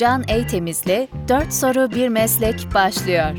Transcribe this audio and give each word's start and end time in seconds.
Can 0.00 0.24
Eytemiz'le 0.28 1.08
4 1.28 1.52
soru 1.52 1.90
bir 1.90 2.08
meslek 2.08 2.66
başlıyor. 2.74 3.36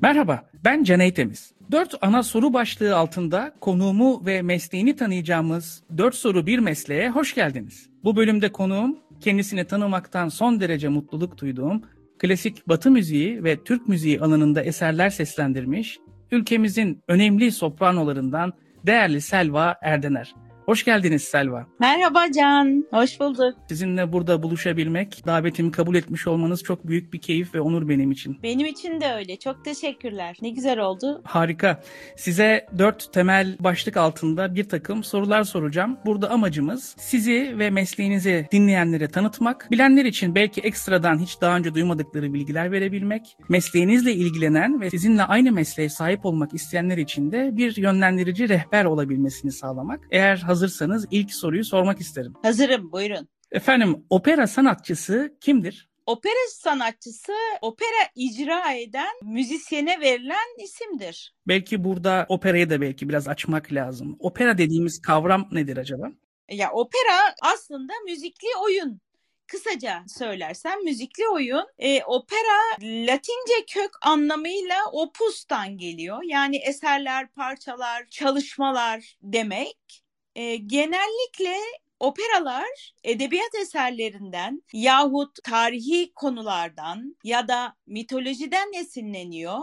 Merhaba, 0.00 0.50
ben 0.64 0.84
Can 0.84 1.00
Eytemiz. 1.00 1.52
Dört 1.70 1.94
ana 2.00 2.22
soru 2.22 2.52
başlığı 2.52 2.96
altında 2.96 3.54
konuğumu 3.60 4.26
ve 4.26 4.42
mesleğini 4.42 4.96
tanıyacağımız 4.96 5.82
Dört 5.98 6.14
Soru 6.14 6.46
Bir 6.46 6.58
Mesleğe 6.58 7.10
hoş 7.10 7.34
geldiniz. 7.34 7.90
Bu 8.04 8.16
bölümde 8.16 8.52
konuğum 8.52 8.98
kendisini 9.20 9.64
tanımaktan 9.64 10.28
son 10.28 10.60
derece 10.60 10.88
mutluluk 10.88 11.40
duyduğum 11.40 11.82
klasik 12.18 12.68
batı 12.68 12.90
müziği 12.90 13.44
ve 13.44 13.64
Türk 13.64 13.88
müziği 13.88 14.20
alanında 14.20 14.62
eserler 14.62 15.10
seslendirmiş, 15.10 15.98
ülkemizin 16.30 17.02
önemli 17.08 17.52
sopranolarından 17.52 18.52
değerli 18.86 19.20
Selva 19.20 19.76
Erdener. 19.82 20.34
Hoş 20.70 20.84
geldiniz 20.84 21.22
Selva. 21.22 21.66
Merhaba 21.80 22.32
Can, 22.36 22.84
hoş 22.90 23.20
bulduk. 23.20 23.54
Sizinle 23.68 24.12
burada 24.12 24.42
buluşabilmek, 24.42 25.26
davetimi 25.26 25.70
kabul 25.72 25.94
etmiş 25.94 26.26
olmanız 26.26 26.62
çok 26.62 26.86
büyük 26.86 27.12
bir 27.12 27.20
keyif 27.20 27.54
ve 27.54 27.60
onur 27.60 27.88
benim 27.88 28.10
için. 28.10 28.42
Benim 28.42 28.66
için 28.66 29.00
de 29.00 29.12
öyle. 29.14 29.36
Çok 29.36 29.64
teşekkürler. 29.64 30.36
Ne 30.42 30.50
güzel 30.50 30.78
oldu. 30.78 31.20
Harika. 31.24 31.82
Size 32.16 32.66
dört 32.78 33.12
temel 33.12 33.56
başlık 33.60 33.96
altında 33.96 34.54
bir 34.54 34.68
takım 34.68 35.04
sorular 35.04 35.42
soracağım. 35.42 35.98
Burada 36.06 36.30
amacımız 36.30 36.96
sizi 36.98 37.54
ve 37.58 37.70
mesleğinizi 37.70 38.48
dinleyenlere 38.52 39.08
tanıtmak, 39.08 39.68
bilenler 39.70 40.04
için 40.04 40.34
belki 40.34 40.60
ekstradan 40.60 41.18
hiç 41.18 41.40
daha 41.40 41.56
önce 41.56 41.74
duymadıkları 41.74 42.34
bilgiler 42.34 42.72
verebilmek, 42.72 43.36
mesleğinizle 43.48 44.12
ilgilenen 44.12 44.80
ve 44.80 44.90
sizinle 44.90 45.22
aynı 45.22 45.52
mesleğe 45.52 45.88
sahip 45.88 46.26
olmak 46.26 46.54
isteyenler 46.54 46.98
için 46.98 47.32
de 47.32 47.50
bir 47.56 47.76
yönlendirici 47.76 48.48
rehber 48.48 48.84
olabilmesini 48.84 49.52
sağlamak. 49.52 50.00
Eğer 50.10 50.36
hazırsanız 50.60 51.06
ilk 51.10 51.34
soruyu 51.34 51.64
sormak 51.64 52.00
isterim. 52.00 52.32
Hazırım, 52.42 52.92
buyurun. 52.92 53.28
Efendim, 53.52 54.04
opera 54.10 54.46
sanatçısı 54.46 55.36
kimdir? 55.40 55.88
Opera 56.06 56.48
sanatçısı, 56.50 57.32
opera 57.62 58.02
icra 58.14 58.72
eden 58.72 59.14
müzisyene 59.22 60.00
verilen 60.00 60.64
isimdir. 60.64 61.34
Belki 61.48 61.84
burada 61.84 62.26
operayı 62.28 62.70
da 62.70 62.80
belki 62.80 63.08
biraz 63.08 63.28
açmak 63.28 63.72
lazım. 63.72 64.16
Opera 64.18 64.58
dediğimiz 64.58 65.02
kavram 65.02 65.48
nedir 65.52 65.76
acaba? 65.76 66.10
Ya 66.50 66.70
opera 66.72 67.34
aslında 67.42 67.92
müzikli 68.04 68.48
oyun. 68.64 69.00
Kısaca 69.46 70.04
söylersem 70.08 70.84
müzikli 70.84 71.28
oyun. 71.32 71.66
E, 71.78 72.02
opera 72.04 72.76
Latince 72.82 73.64
kök 73.70 73.90
anlamıyla 74.02 74.76
opustan 74.92 75.78
geliyor. 75.78 76.22
Yani 76.24 76.56
eserler, 76.56 77.28
parçalar, 77.32 78.06
çalışmalar 78.10 79.16
demek. 79.22 80.09
E, 80.34 80.56
genellikle 80.56 81.56
operalar 82.00 82.94
edebiyat 83.04 83.54
eserlerinden 83.54 84.62
yahut 84.72 85.42
tarihi 85.44 86.12
konulardan 86.14 87.16
ya 87.24 87.48
da 87.48 87.76
mitolojiden 87.86 88.72
esinleniyor. 88.72 89.60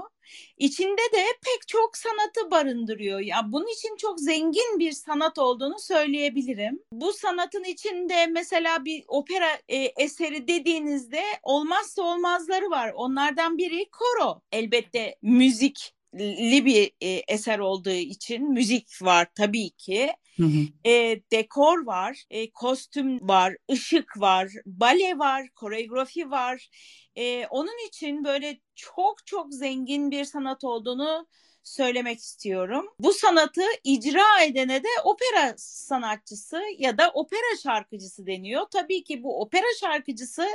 İçinde 0.58 1.02
de 1.14 1.26
pek 1.45 1.68
çok 1.68 1.98
sanatı 1.98 2.52
barındırıyor. 2.52 3.20
Ya 3.20 3.42
bunun 3.45 3.73
için 3.73 3.95
çok 3.95 4.20
zengin 4.20 4.80
bir 4.80 4.92
sanat 4.92 5.38
olduğunu 5.38 5.80
söyleyebilirim. 5.80 6.80
Bu 6.92 7.14
sanatın 7.14 7.64
içinde 7.64 8.28
mesela 8.28 8.86
bir 8.86 9.04
opera 9.08 9.50
e, 9.70 9.78
eseri 9.78 10.48
dediğinizde 10.48 11.23
olmazsa 11.44 12.02
olmazları 12.02 12.70
var. 12.70 12.92
Onlardan 12.95 13.58
biri 13.58 13.90
koro. 13.90 14.42
Elbette 14.52 15.16
müzik 15.22 15.97
li 16.16 16.66
bir 16.66 16.92
e, 17.02 17.10
eser 17.28 17.60
olduğu 17.60 17.90
için 17.90 18.52
müzik 18.52 19.02
var 19.02 19.28
tabii 19.36 19.70
ki. 19.70 20.12
Hı 20.38 20.44
hı. 20.44 20.90
E, 20.90 21.22
dekor 21.32 21.86
var, 21.86 22.24
e, 22.30 22.52
kostüm 22.52 23.28
var, 23.28 23.56
ışık 23.72 24.22
var, 24.22 24.52
bale 24.66 25.18
var, 25.18 25.50
koreografi 25.56 26.32
var. 26.32 26.70
E, 27.16 27.48
onun 27.48 27.88
için 27.88 28.23
böyle 28.23 28.60
çok 28.76 29.26
çok 29.26 29.54
zengin 29.54 30.12
bir 30.12 30.23
sanat 30.23 30.64
olduğunu 30.64 31.28
söylemek 31.67 32.20
istiyorum. 32.20 32.88
Bu 33.00 33.14
sanatı 33.14 33.61
icra 33.83 34.42
edene 34.44 34.83
de 34.83 34.88
opera 35.04 35.54
sanatçısı 35.58 36.61
ya 36.78 36.98
da 36.98 37.11
opera 37.14 37.58
şarkıcısı 37.64 38.28
deniyor. 38.28 38.66
Tabii 38.72 39.04
ki 39.04 39.23
bu 39.23 39.42
opera 39.42 39.67
şarkıcısı 39.80 40.48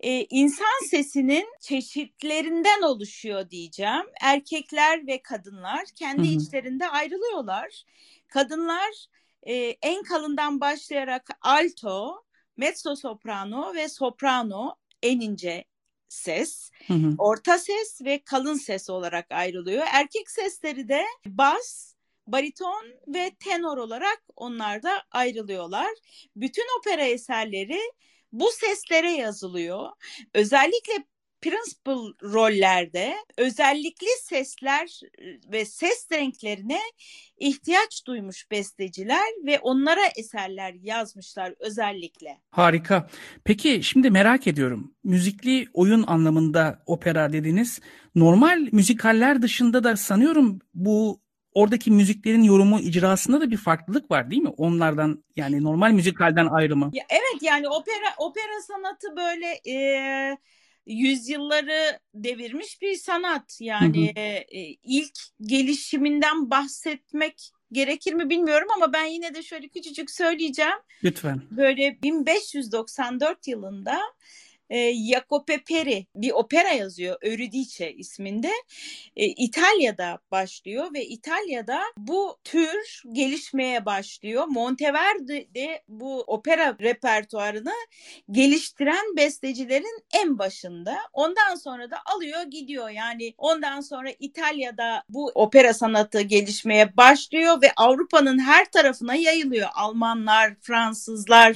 e, 0.00 0.26
insan 0.30 0.88
sesinin 0.90 1.46
çeşitlerinden 1.60 2.82
oluşuyor 2.82 3.50
diyeceğim. 3.50 4.06
Erkekler 4.20 5.06
ve 5.06 5.22
kadınlar 5.22 5.84
kendi 5.94 6.22
hı 6.22 6.32
hı. 6.32 6.42
içlerinde 6.42 6.88
ayrılıyorlar. 6.88 7.84
Kadınlar 8.28 9.06
e, 9.42 9.54
en 9.82 10.02
kalından 10.02 10.60
başlayarak 10.60 11.28
alto, 11.42 12.24
mezzo 12.56 12.96
soprano 12.96 13.74
ve 13.74 13.88
soprano 13.88 14.74
en 15.02 15.20
ince 15.20 15.69
ses, 16.10 16.70
hı 16.86 16.94
hı. 16.94 17.14
orta 17.18 17.58
ses 17.58 18.00
ve 18.04 18.22
kalın 18.24 18.54
ses 18.54 18.90
olarak 18.90 19.26
ayrılıyor. 19.32 19.86
Erkek 19.92 20.30
sesleri 20.30 20.88
de 20.88 21.04
bas, 21.26 21.94
bariton 22.26 22.86
ve 23.06 23.36
tenor 23.40 23.78
olarak 23.78 24.22
onlar 24.36 24.82
da 24.82 25.02
ayrılıyorlar. 25.10 25.90
Bütün 26.36 26.78
opera 26.78 27.04
eserleri 27.04 27.80
bu 28.32 28.50
seslere 28.52 29.10
yazılıyor. 29.12 29.88
Özellikle 30.34 31.04
principal 31.42 32.12
rollerde 32.22 33.14
özellikli 33.36 34.06
sesler 34.22 35.00
ve 35.52 35.64
ses 35.64 36.08
renklerine 36.12 36.80
ihtiyaç 37.38 38.06
duymuş 38.06 38.50
besteciler 38.50 39.46
ve 39.46 39.58
onlara 39.58 40.00
eserler 40.16 40.74
yazmışlar 40.82 41.54
özellikle. 41.58 42.38
Harika. 42.50 43.08
Peki 43.44 43.82
şimdi 43.82 44.10
merak 44.10 44.46
ediyorum. 44.46 44.94
Müzikli 45.04 45.66
oyun 45.74 46.04
anlamında 46.06 46.82
opera 46.86 47.32
dediniz. 47.32 47.80
Normal 48.14 48.68
müzikaller 48.72 49.42
dışında 49.42 49.84
da 49.84 49.96
sanıyorum 49.96 50.58
bu 50.74 51.20
oradaki 51.54 51.90
müziklerin 51.90 52.42
yorumu 52.42 52.80
icrasında 52.80 53.40
da 53.40 53.50
bir 53.50 53.56
farklılık 53.56 54.10
var 54.10 54.30
değil 54.30 54.42
mi? 54.42 54.48
Onlardan 54.48 55.24
yani 55.36 55.62
normal 55.62 55.92
müzikalden 55.92 56.46
ayrımı. 56.46 56.90
Ya, 56.92 57.04
evet 57.10 57.42
yani 57.42 57.68
opera 57.68 58.14
opera 58.18 58.62
sanatı 58.66 59.16
böyle 59.16 59.60
e, 59.76 60.36
yüzyılları 60.90 61.98
devirmiş 62.14 62.82
bir 62.82 62.94
sanat. 62.94 63.58
Yani 63.60 64.08
hı 64.08 64.20
hı. 64.20 64.24
E, 64.24 64.46
ilk 64.82 65.18
gelişiminden 65.40 66.50
bahsetmek 66.50 67.50
gerekir 67.72 68.14
mi 68.14 68.30
bilmiyorum 68.30 68.68
ama 68.76 68.92
ben 68.92 69.04
yine 69.04 69.34
de 69.34 69.42
şöyle 69.42 69.68
küçücük 69.68 70.10
söyleyeceğim. 70.10 70.78
Lütfen. 71.04 71.42
Böyle 71.50 72.02
1594 72.02 73.48
yılında 73.48 74.00
e, 74.70 74.94
Jacopo 74.94 75.44
Peri 75.68 76.06
bir 76.14 76.30
opera 76.30 76.70
yazıyor 76.70 77.16
Eurydice 77.22 77.92
isminde. 77.92 78.50
E, 79.16 79.26
İtalya'da 79.26 80.18
başlıyor 80.30 80.94
ve 80.94 81.06
İtalya'da 81.06 81.82
bu 81.96 82.38
tür 82.44 83.02
gelişmeye 83.12 83.84
başlıyor. 83.86 84.44
Monteverdi 84.46 85.48
de 85.54 85.82
bu 85.88 86.20
opera 86.20 86.76
repertuarını 86.80 87.74
geliştiren 88.30 89.16
bestecilerin 89.16 90.04
en 90.14 90.38
başında. 90.38 90.96
Ondan 91.12 91.54
sonra 91.54 91.90
da 91.90 91.96
alıyor 92.14 92.42
gidiyor. 92.42 92.90
Yani 92.90 93.34
ondan 93.38 93.80
sonra 93.80 94.10
İtalya'da 94.18 95.02
bu 95.08 95.32
opera 95.34 95.74
sanatı 95.74 96.20
gelişmeye 96.20 96.96
başlıyor 96.96 97.62
ve 97.62 97.72
Avrupa'nın 97.76 98.38
her 98.38 98.70
tarafına 98.70 99.14
yayılıyor. 99.14 99.68
Almanlar, 99.74 100.54
Fransızlar, 100.60 101.54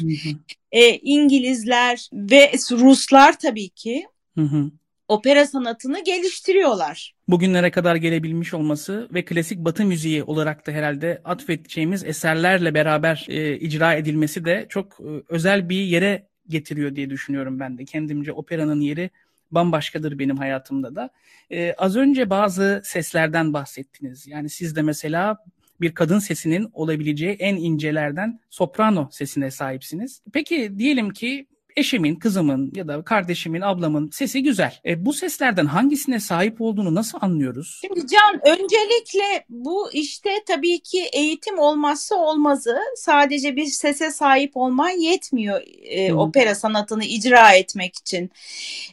e, 0.75 0.99
İngilizler 0.99 2.09
ve 2.12 2.53
Ruslar 2.71 3.39
tabii 3.39 3.69
ki 3.69 4.07
hı 4.35 4.41
hı. 4.41 4.71
opera 5.09 5.47
sanatını 5.47 6.05
geliştiriyorlar. 6.05 7.15
Bugünlere 7.29 7.71
kadar 7.71 7.97
gelebilmiş 7.97 8.55
olması 8.55 9.09
ve 9.15 9.25
klasik 9.25 9.59
batı 9.59 9.85
müziği 9.85 10.25
olarak 10.25 10.67
da 10.67 10.73
herhalde 10.73 11.21
atfedeceğimiz 11.25 12.05
eserlerle 12.05 12.75
beraber 12.75 13.26
e, 13.29 13.59
icra 13.59 13.94
edilmesi 13.94 14.44
de 14.44 14.67
çok 14.69 15.00
e, 15.00 15.11
özel 15.29 15.69
bir 15.69 15.81
yere 15.81 16.29
getiriyor 16.49 16.97
diye 16.97 17.11
düşünüyorum 17.11 17.61
ben 17.61 17.79
de. 17.79 17.85
Kendimce 17.85 18.32
operanın 18.32 18.81
yeri 18.81 19.11
bambaşkadır 19.50 20.19
benim 20.19 20.37
hayatımda 20.37 20.94
da. 20.94 21.11
Ee, 21.50 21.75
az 21.79 21.97
önce 21.97 22.31
bazı 22.31 22.82
seslerden 22.85 23.53
bahsettiniz. 23.53 24.27
Yani 24.27 24.49
siz 24.49 24.77
de 24.77 24.82
mesela 24.82 25.38
bir 25.81 25.94
kadın 25.94 26.19
sesinin 26.19 26.69
olabileceği 26.73 27.32
en 27.32 27.56
incelerden 27.56 28.41
soprano 28.50 29.09
sesine 29.11 29.50
sahipsiniz. 29.50 30.23
Peki 30.32 30.79
diyelim 30.79 31.11
ki 31.11 31.47
eşimin, 31.76 32.17
kızımın 32.17 32.73
ya 32.75 32.88
da 32.88 33.03
kardeşimin, 33.03 33.61
ablamın 33.61 34.11
sesi 34.11 34.43
güzel. 34.43 34.81
E, 34.87 35.05
bu 35.05 35.12
seslerden 35.12 35.67
hangisine 35.67 36.21
sahip 36.21 36.61
olduğunu 36.61 36.94
nasıl 36.94 37.19
anlıyoruz? 37.21 37.79
Şimdi 37.81 38.06
Can 38.06 38.41
öncelikle 38.47 39.44
bu 39.49 39.93
işte 39.93 40.31
tabii 40.47 40.81
ki 40.81 41.05
eğitim 41.12 41.59
olmazsa 41.59 42.17
olmazı. 42.17 42.79
Sadece 42.97 43.56
bir 43.56 43.67
sese 43.67 44.11
sahip 44.11 44.56
olman 44.56 44.91
yetmiyor 44.91 45.62
e, 45.82 46.12
opera 46.15 46.55
sanatını 46.55 47.05
icra 47.05 47.53
etmek 47.53 47.97
için. 47.97 48.31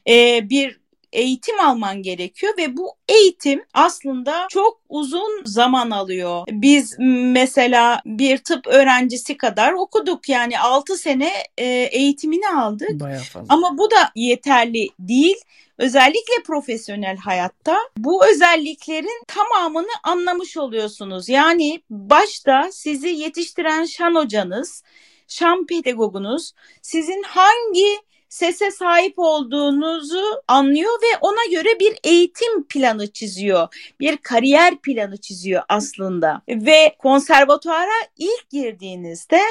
E, 0.08 0.50
bir 0.50 0.82
eğitim 1.14 1.60
alman 1.60 2.02
gerekiyor 2.02 2.54
ve 2.58 2.78
bu 2.78 2.96
eğitim 3.10 3.64
aslında 3.74 4.48
çok 4.50 4.82
uzun 4.90 5.44
zaman 5.46 5.92
alıyor. 5.92 6.44
Biz 6.52 6.96
mesela 7.34 8.02
bir 8.06 8.38
tıp 8.38 8.68
öğrencisi 8.68 9.38
kadar 9.38 9.74
okuduk 9.74 10.30
yani 10.30 10.60
6 10.60 10.98
sene 10.98 11.32
e, 11.58 11.66
eğitimini 11.92 12.50
aldık. 12.50 13.00
Bayağı 13.00 13.24
fazla. 13.24 13.54
Ama 13.54 13.78
bu 13.78 13.92
da 13.92 14.12
yeterli 14.16 14.88
değil. 15.00 15.38
Özellikle 15.78 16.44
profesyonel 16.46 17.18
hayatta 17.18 17.78
bu 17.98 18.26
özelliklerin 18.26 19.24
tamamını 19.28 19.92
anlamış 20.04 20.58
oluyorsunuz. 20.58 21.30
Yani 21.30 21.82
başta 21.90 22.70
sizi 22.72 23.08
yetiştiren 23.08 23.86
şan 23.86 24.16
hocanız, 24.16 24.84
şan 25.28 25.66
pedagogunuz 25.66 26.54
sizin 26.82 27.24
hangi 27.24 28.00
sese 28.32 28.72
sahip 28.72 29.14
olduğunuzu 29.18 30.24
anlıyor 30.48 30.92
ve 30.92 31.18
ona 31.22 31.52
göre 31.52 31.80
bir 31.80 32.00
eğitim 32.04 32.64
planı 32.64 33.08
çiziyor. 33.12 33.68
Bir 34.00 34.18
kariyer 34.18 34.76
planı 34.76 35.18
çiziyor 35.18 35.64
aslında. 35.70 36.42
Ve 36.50 36.96
konservatuara 37.00 38.08
ilk 38.18 38.50
girdiğinizde 38.50 39.42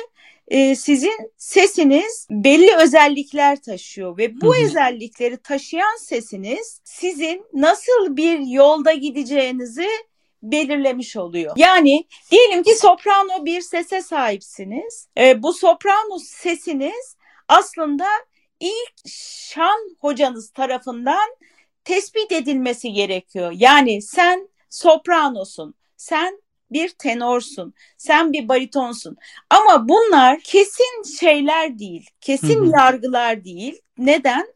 e, 0.48 0.76
sizin 0.76 1.32
sesiniz 1.36 2.26
belli 2.30 2.76
özellikler 2.76 3.62
taşıyor 3.62 4.18
ve 4.18 4.40
bu 4.40 4.54
Hı 4.54 4.60
hı. 4.60 4.64
özellikleri 4.64 5.36
taşıyan 5.36 5.96
sesiniz 5.98 6.80
sizin 6.84 7.46
nasıl 7.52 8.16
bir 8.16 8.38
yolda 8.38 8.92
gideceğinizi 8.92 9.88
belirlemiş 10.42 11.16
oluyor. 11.16 11.52
Yani 11.56 12.04
diyelim 12.30 12.62
ki 12.62 12.74
soprano 12.74 13.44
bir 13.44 13.60
sese 13.60 14.02
sahipsiniz. 14.02 15.08
E, 15.18 15.42
bu 15.42 15.52
soprano 15.52 16.18
sesiniz 16.18 17.16
aslında 17.48 18.06
ilk 18.60 19.08
şan 19.08 19.96
hocanız 20.00 20.50
tarafından 20.50 21.36
tespit 21.84 22.32
edilmesi 22.32 22.92
gerekiyor. 22.92 23.52
Yani 23.56 24.02
sen 24.02 24.48
sopranosun, 24.70 25.74
sen 25.96 26.42
bir 26.70 26.88
tenorsun, 26.88 27.74
sen 27.96 28.32
bir 28.32 28.48
baritonsun. 28.48 29.16
Ama 29.50 29.88
bunlar 29.88 30.40
kesin 30.40 31.18
şeyler 31.20 31.78
değil, 31.78 32.10
kesin 32.20 32.60
Hı 32.60 32.66
hı. 32.66 32.70
yargılar 32.76 33.44
değil. 33.44 33.80
Neden? 33.98 34.46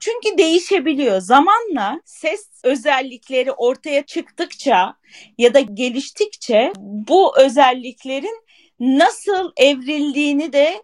Çünkü 0.00 0.38
değişebiliyor. 0.38 1.20
Zamanla 1.20 2.00
ses 2.04 2.48
özellikleri 2.64 3.52
ortaya 3.52 4.06
çıktıkça 4.06 4.96
ya 5.38 5.54
da 5.54 5.60
geliştikçe 5.60 6.72
bu 6.78 7.38
özelliklerin 7.38 8.44
nasıl 8.80 9.52
evrildiğini 9.56 10.52
de 10.52 10.82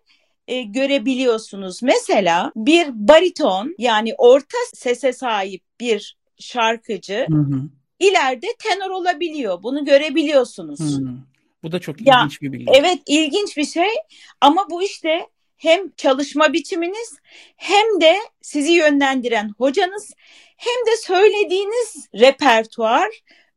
e, 0.48 0.62
görebiliyorsunuz. 0.62 1.82
Mesela 1.82 2.52
bir 2.56 2.86
bariton 2.92 3.74
yani 3.78 4.14
orta 4.18 4.58
sese 4.74 5.12
sahip 5.12 5.62
bir 5.80 6.16
şarkıcı 6.38 7.26
Hı 7.30 7.38
hı. 7.38 7.62
ileride 8.00 8.46
tenor 8.58 8.90
olabiliyor. 8.90 9.62
Bunu 9.62 9.84
görebiliyorsunuz. 9.84 10.80
Hı. 10.80 11.04
Bu 11.62 11.72
da 11.72 11.78
çok 11.78 12.06
Ya, 12.06 12.18
ilginç 12.18 12.42
bir 12.42 12.52
bilgi. 12.52 12.72
Evet 12.74 12.98
ilginç 13.06 13.56
bir 13.56 13.64
şey 13.64 13.88
ama 14.40 14.66
bu 14.70 14.82
işte 14.82 15.26
hem 15.56 15.90
çalışma 15.90 16.52
biçiminiz 16.52 17.18
hem 17.56 18.00
de 18.00 18.16
sizi 18.42 18.72
yönlendiren 18.72 19.50
hocanız 19.58 20.14
hem 20.56 20.92
de 20.92 20.96
söylediğiniz 20.96 22.08
repertuar 22.14 23.08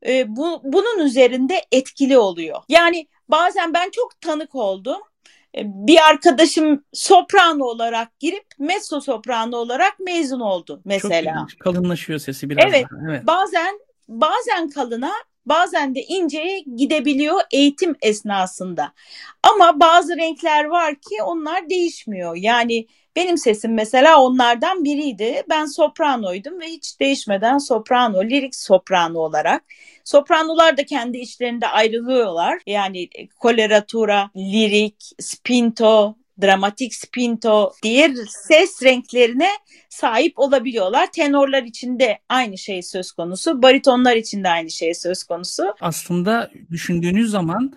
e, 0.06 0.36
bu, 0.36 0.62
bunun 0.64 1.06
üzerinde 1.06 1.62
etkili 1.72 2.18
oluyor. 2.18 2.62
Yani 2.70 3.08
bazen 3.28 3.74
ben 3.74 3.90
çok 3.90 4.22
tanık 4.22 4.56
oldum. 4.56 5.02
E, 5.58 5.62
Bir 5.66 5.98
arkadaşım 6.10 6.84
soprano 6.94 7.64
olarak 7.64 8.20
girip 8.20 8.46
mezzo 8.60 9.02
soprano 9.02 9.58
olarak 9.58 10.00
mezun 10.00 10.40
oldu 10.40 10.76
Çok 10.76 10.86
mesela. 10.86 11.36
ilginç. 11.36 11.60
Kalınlaşıyor 11.60 12.20
sesi 12.20 12.50
biraz 12.50 12.66
Evet. 12.70 12.86
daha. 12.92 13.12
Evet. 13.12 13.28
Bazen 13.28 13.80
bazen 14.08 14.70
kalına 14.70 15.12
bazen 15.46 15.96
de 15.96 16.02
inceye 16.02 16.60
gidebiliyor 16.60 17.42
eğitim 17.52 17.96
esnasında. 18.02 18.94
Ama 19.44 19.80
bazı 19.80 20.18
renkler 20.18 20.66
var 20.66 20.96
ki 20.96 21.24
onlar 21.24 21.70
değişmiyor. 21.70 22.36
Yani 22.36 22.88
benim 23.16 23.38
sesim 23.38 23.74
mesela 23.74 24.22
onlardan 24.22 24.84
biriydi. 24.84 25.44
Ben 25.50 25.66
sopranoydum 25.66 26.60
ve 26.60 26.68
hiç 26.68 27.00
değişmeden 27.00 27.58
soprano, 27.58 28.24
lirik 28.24 28.56
soprano 28.56 29.20
olarak. 29.20 29.64
Sopranolar 30.06 30.78
da 30.78 30.86
kendi 30.86 31.18
içlerinde 31.18 31.68
ayrılıyorlar. 31.68 32.60
Yani 32.66 33.10
koleratura, 33.40 34.30
lirik, 34.36 34.96
spinto, 35.20 36.16
dramatik 36.42 36.96
spinto, 36.96 37.72
diğer 37.84 38.12
ses 38.28 38.84
renklerine 38.84 39.50
sahip 39.90 40.40
olabiliyorlar. 40.40 41.12
Tenorlar 41.12 41.64
için 41.64 42.00
de 42.00 42.20
aynı 42.30 42.58
şey 42.58 42.82
söz 42.82 43.12
konusu, 43.12 43.62
baritonlar 43.62 44.16
için 44.16 44.44
de 44.44 44.50
aynı 44.50 44.72
şey 44.72 44.94
söz 44.94 45.24
konusu. 45.24 45.64
Aslında 45.82 46.52
düşündüğünüz 46.72 47.32
zaman 47.32 47.74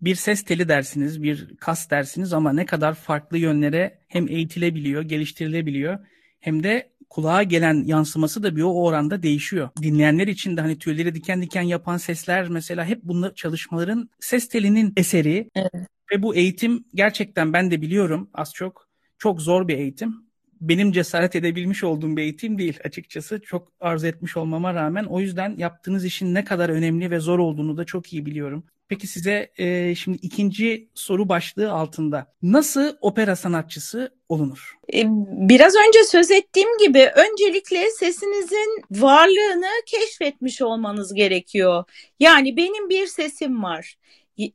bir 0.00 0.14
ses 0.14 0.42
teli 0.42 0.68
dersiniz, 0.68 1.22
bir 1.22 1.56
kas 1.56 1.90
dersiniz 1.90 2.32
ama 2.32 2.52
ne 2.52 2.66
kadar 2.66 2.94
farklı 2.94 3.38
yönlere 3.38 3.98
hem 4.08 4.28
eğitilebiliyor, 4.28 5.02
geliştirilebiliyor 5.02 5.98
hem 6.40 6.62
de 6.62 6.90
kulağa 7.10 7.42
gelen 7.42 7.84
yansıması 7.84 8.42
da 8.42 8.56
bir 8.56 8.62
o 8.62 8.84
oranda 8.84 9.22
değişiyor. 9.22 9.68
Dinleyenler 9.82 10.26
için 10.26 10.56
de 10.56 10.60
hani 10.60 10.78
tüyleri 10.78 11.14
diken 11.14 11.42
diken 11.42 11.62
yapan 11.62 11.96
sesler 11.96 12.48
mesela 12.48 12.84
hep 12.84 13.02
bunlar 13.02 13.34
çalışmaların 13.34 14.10
ses 14.20 14.48
telinin 14.48 14.92
eseri. 14.96 15.50
Evet. 15.54 15.72
Ve 16.12 16.22
bu 16.22 16.34
eğitim 16.34 16.84
gerçekten 16.94 17.52
ben 17.52 17.70
de 17.70 17.82
biliyorum 17.82 18.30
az 18.34 18.54
çok 18.54 18.88
çok 19.18 19.42
zor 19.42 19.68
bir 19.68 19.78
eğitim. 19.78 20.28
Benim 20.60 20.92
cesaret 20.92 21.36
edebilmiş 21.36 21.84
olduğum 21.84 22.16
bir 22.16 22.22
eğitim 22.22 22.58
değil 22.58 22.78
açıkçası. 22.84 23.40
Çok 23.40 23.72
arzu 23.80 24.06
etmiş 24.06 24.36
olmama 24.36 24.74
rağmen 24.74 25.04
o 25.04 25.20
yüzden 25.20 25.56
yaptığınız 25.58 26.04
işin 26.04 26.34
ne 26.34 26.44
kadar 26.44 26.68
önemli 26.68 27.10
ve 27.10 27.20
zor 27.20 27.38
olduğunu 27.38 27.76
da 27.76 27.84
çok 27.84 28.12
iyi 28.12 28.26
biliyorum. 28.26 28.64
Peki 28.88 29.06
size 29.06 29.50
e, 29.58 29.94
şimdi 29.94 30.18
ikinci 30.22 30.88
soru 30.94 31.28
başlığı 31.28 31.72
altında 31.72 32.32
nasıl 32.42 32.96
opera 33.00 33.36
sanatçısı 33.36 34.14
olunur? 34.28 34.74
E, 34.94 35.02
Biraz 35.48 35.74
önce 35.88 36.04
söz 36.04 36.30
ettiğim 36.30 36.78
gibi 36.78 37.10
öncelikle 37.16 37.90
sesinizin 37.90 38.82
varlığını 38.90 39.70
keşfetmiş 39.86 40.62
olmanız 40.62 41.14
gerekiyor. 41.14 41.84
Yani 42.20 42.56
benim 42.56 42.88
bir 42.88 43.06
sesim 43.06 43.62
var. 43.62 43.96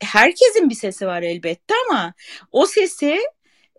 Herkesin 0.01 0.69
bir 0.69 0.75
sesi 0.75 1.07
var 1.07 1.21
elbette 1.21 1.73
ama 1.89 2.13
o 2.51 2.65
sesi 2.65 3.19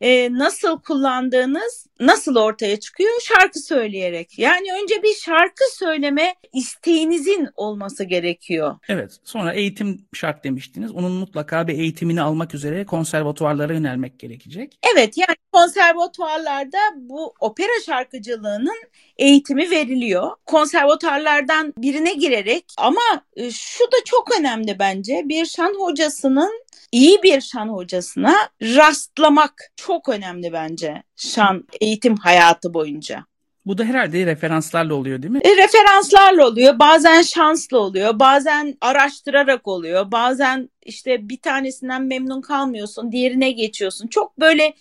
e, 0.00 0.32
nasıl 0.32 0.80
kullandığınız 0.80 1.86
nasıl 2.00 2.36
ortaya 2.36 2.80
çıkıyor? 2.80 3.10
Şarkı 3.22 3.60
söyleyerek. 3.60 4.38
Yani 4.38 4.66
önce 4.82 5.02
bir 5.02 5.14
şarkı 5.14 5.64
söyleme 5.72 6.34
isteğinizin 6.52 7.48
olması 7.56 8.04
gerekiyor. 8.04 8.76
Evet, 8.88 9.16
sonra 9.24 9.52
eğitim 9.52 10.06
şart 10.12 10.44
demiştiniz. 10.44 10.90
Onun 10.92 11.12
mutlaka 11.12 11.68
bir 11.68 11.78
eğitimini 11.78 12.22
almak 12.22 12.54
üzere 12.54 12.84
konservatuvarlara 12.86 13.72
yönelmek 13.72 14.18
gerekecek. 14.18 14.78
Evet 14.94 15.18
yani 15.18 15.36
konservatuarlarda 15.52 16.78
bu 16.96 17.34
opera 17.40 17.80
şarkıcılığının 17.86 18.82
eğitimi 19.18 19.70
veriliyor. 19.70 20.30
Konservatuarlardan 20.46 21.72
birine 21.78 22.12
girerek 22.12 22.64
ama 22.78 23.22
e, 23.36 23.50
şu 23.50 23.84
da 23.84 23.96
çok 24.04 24.38
önemli 24.40 24.78
bence. 24.78 25.22
Bir 25.24 25.46
şan 25.46 25.74
hocasının 25.78 26.63
iyi 26.94 27.22
bir 27.22 27.40
şan 27.40 27.68
hocasına 27.68 28.34
rastlamak 28.62 29.54
çok 29.76 30.08
önemli 30.08 30.52
bence 30.52 31.02
şan 31.16 31.64
eğitim 31.80 32.16
hayatı 32.16 32.74
boyunca. 32.74 33.24
Bu 33.66 33.78
da 33.78 33.84
herhalde 33.84 34.26
referanslarla 34.26 34.94
oluyor 34.94 35.22
değil 35.22 35.32
mi? 35.32 35.40
E, 35.44 35.56
referanslarla 35.56 36.46
oluyor, 36.46 36.78
bazen 36.78 37.22
şanslı 37.22 37.78
oluyor, 37.80 38.18
bazen 38.18 38.76
araştırarak 38.80 39.68
oluyor, 39.68 40.12
bazen 40.12 40.70
işte 40.82 41.28
bir 41.28 41.40
tanesinden 41.40 42.02
memnun 42.02 42.40
kalmıyorsun, 42.40 43.12
diğerine 43.12 43.50
geçiyorsun. 43.50 44.08
Çok 44.08 44.40
böyle 44.40 44.74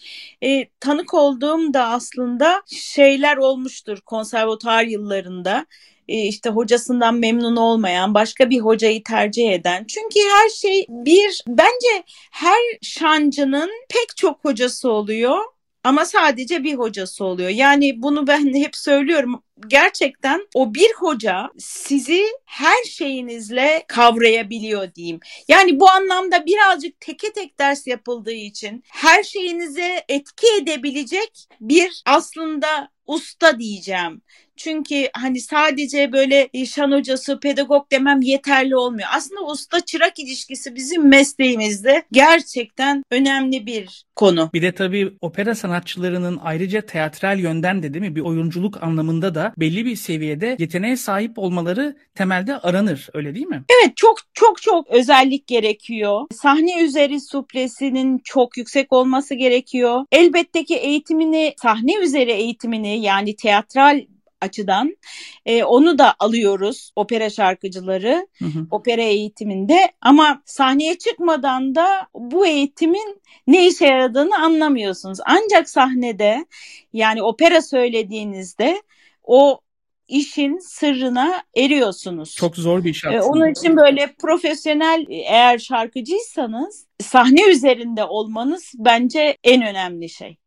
e, 0.43 0.65
tanık 0.79 1.13
olduğum 1.13 1.73
da 1.73 1.87
aslında 1.87 2.61
şeyler 2.67 3.37
olmuştur 3.37 3.97
konservatuar 4.01 4.83
yıllarında. 4.83 5.65
E, 6.07 6.21
işte 6.21 6.49
hocasından 6.49 7.15
memnun 7.15 7.55
olmayan, 7.55 8.13
başka 8.13 8.49
bir 8.49 8.59
hocayı 8.59 9.03
tercih 9.03 9.51
eden. 9.51 9.85
Çünkü 9.87 10.19
her 10.19 10.49
şey 10.49 10.85
bir, 10.89 11.43
bence 11.47 12.03
her 12.31 12.59
şancının 12.81 13.69
pek 13.89 14.17
çok 14.17 14.45
hocası 14.45 14.89
oluyor. 14.91 15.37
Ama 15.83 16.05
sadece 16.05 16.63
bir 16.63 16.73
hocası 16.75 17.25
oluyor. 17.25 17.49
Yani 17.49 18.01
bunu 18.01 18.27
ben 18.27 18.53
hep 18.55 18.75
söylüyorum. 18.75 19.43
Gerçekten 19.67 20.47
o 20.55 20.73
bir 20.73 20.93
hoca 20.97 21.49
sizi 21.57 22.23
her 22.45 22.83
şeyinizle 22.83 23.83
kavrayabiliyor 23.87 24.95
diyeyim. 24.95 25.19
Yani 25.47 25.79
bu 25.79 25.89
anlamda 25.89 26.45
birazcık 26.45 26.99
teke 26.99 27.33
tek 27.33 27.59
ders 27.59 27.87
yapıldığı 27.87 28.31
için 28.31 28.83
her 28.89 29.23
şeyinize 29.23 30.03
etki 30.09 30.47
edebilecek 30.61 31.47
bir 31.61 32.03
aslında 32.05 32.89
usta 33.07 33.59
diyeceğim. 33.59 34.21
Çünkü 34.55 35.09
hani 35.13 35.41
sadece 35.41 36.11
böyle 36.11 36.49
şan 36.65 36.91
hocası, 36.91 37.39
pedagog 37.39 37.91
demem 37.91 38.21
yeterli 38.21 38.75
olmuyor. 38.75 39.07
Aslında 39.15 39.45
usta 39.45 39.79
çırak 39.79 40.19
ilişkisi 40.19 40.75
bizim 40.75 41.09
mesleğimizde 41.09 42.03
gerçekten 42.11 43.03
önemli 43.11 43.65
bir 43.65 44.05
konu. 44.15 44.49
Bir 44.53 44.61
de 44.61 44.71
tabii 44.71 45.13
opera 45.21 45.55
sanatçılarının 45.55 46.39
ayrıca 46.43 46.81
teatral 46.81 47.39
yönden 47.39 47.83
de 47.83 47.93
değil 47.93 48.05
mi 48.05 48.15
bir 48.15 48.21
oyunculuk 48.21 48.83
anlamında 48.83 49.35
da 49.35 49.42
da 49.43 49.53
belli 49.57 49.85
bir 49.85 49.95
seviyede 49.95 50.55
yeteneğe 50.59 50.97
sahip 50.97 51.39
olmaları 51.39 51.97
temelde 52.15 52.57
aranır 52.57 53.09
öyle 53.13 53.35
değil 53.35 53.47
mi? 53.47 53.63
Evet 53.81 53.97
çok 53.97 54.17
çok 54.33 54.61
çok 54.61 54.87
özellik 54.87 55.47
gerekiyor. 55.47 56.21
Sahne 56.31 56.83
üzeri 56.83 57.21
suplesinin 57.21 58.21
çok 58.23 58.57
yüksek 58.57 58.93
olması 58.93 59.35
gerekiyor. 59.35 60.05
Elbette 60.11 60.63
ki 60.63 60.75
eğitimini 60.75 61.53
sahne 61.61 61.95
üzeri 61.95 62.31
eğitimini 62.31 63.01
yani 63.01 63.35
teatral 63.35 64.01
açıdan 64.43 64.97
e, 65.45 65.63
onu 65.63 65.97
da 65.97 66.15
alıyoruz 66.19 66.91
opera 66.95 67.29
şarkıcıları 67.29 68.27
hı 68.39 68.45
hı. 68.45 68.67
opera 68.71 69.01
eğitiminde 69.01 69.91
ama 70.01 70.41
sahneye 70.45 70.97
çıkmadan 70.97 71.75
da 71.75 72.07
bu 72.13 72.47
eğitimin 72.47 73.21
ne 73.47 73.67
işe 73.67 73.85
yaradığını 73.85 74.37
anlamıyorsunuz. 74.37 75.19
Ancak 75.25 75.69
sahnede 75.69 76.45
yani 76.93 77.23
opera 77.23 77.61
söylediğinizde 77.61 78.81
o 79.23 79.59
işin 80.07 80.57
sırrına 80.57 81.43
eriyorsunuz. 81.55 82.35
Çok 82.35 82.55
zor 82.57 82.83
bir 82.83 82.89
iş 82.89 83.05
aslında. 83.05 83.25
Onun 83.25 83.51
için 83.51 83.77
böyle 83.77 84.15
profesyonel 84.21 85.05
eğer 85.09 85.57
şarkıcıysanız 85.57 86.87
sahne 86.99 87.49
üzerinde 87.49 88.03
olmanız 88.03 88.71
bence 88.75 89.37
en 89.43 89.61
önemli 89.61 90.09
şey. 90.09 90.37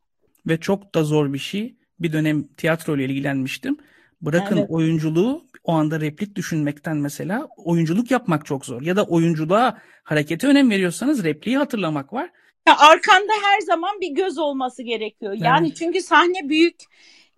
Ve 0.46 0.60
çok 0.60 0.94
da 0.94 1.04
zor 1.04 1.32
bir 1.32 1.38
şey 1.38 1.76
bir 2.00 2.12
dönem 2.12 2.46
tiyatro 2.56 2.96
ile 2.96 3.04
ilgilenmiştim. 3.04 3.76
Bırakın 4.22 4.56
evet. 4.56 4.70
oyunculuğu 4.70 5.46
o 5.64 5.72
anda 5.72 6.00
replik 6.00 6.34
düşünmekten 6.34 6.96
mesela 6.96 7.48
oyunculuk 7.56 8.10
yapmak 8.10 8.46
çok 8.46 8.66
zor. 8.66 8.82
Ya 8.82 8.96
da 8.96 9.04
oyunculuğa 9.04 9.78
harekete 10.04 10.46
önem 10.46 10.70
veriyorsanız 10.70 11.24
repliği 11.24 11.58
hatırlamak 11.58 12.12
var. 12.12 12.30
Ya 12.68 12.78
arkanda 12.78 13.32
her 13.42 13.60
zaman 13.60 14.00
bir 14.00 14.14
göz 14.14 14.38
olması 14.38 14.82
gerekiyor. 14.82 15.32
Yani 15.32 15.66
evet. 15.66 15.76
çünkü 15.76 16.00
sahne 16.00 16.48
büyük. 16.48 16.76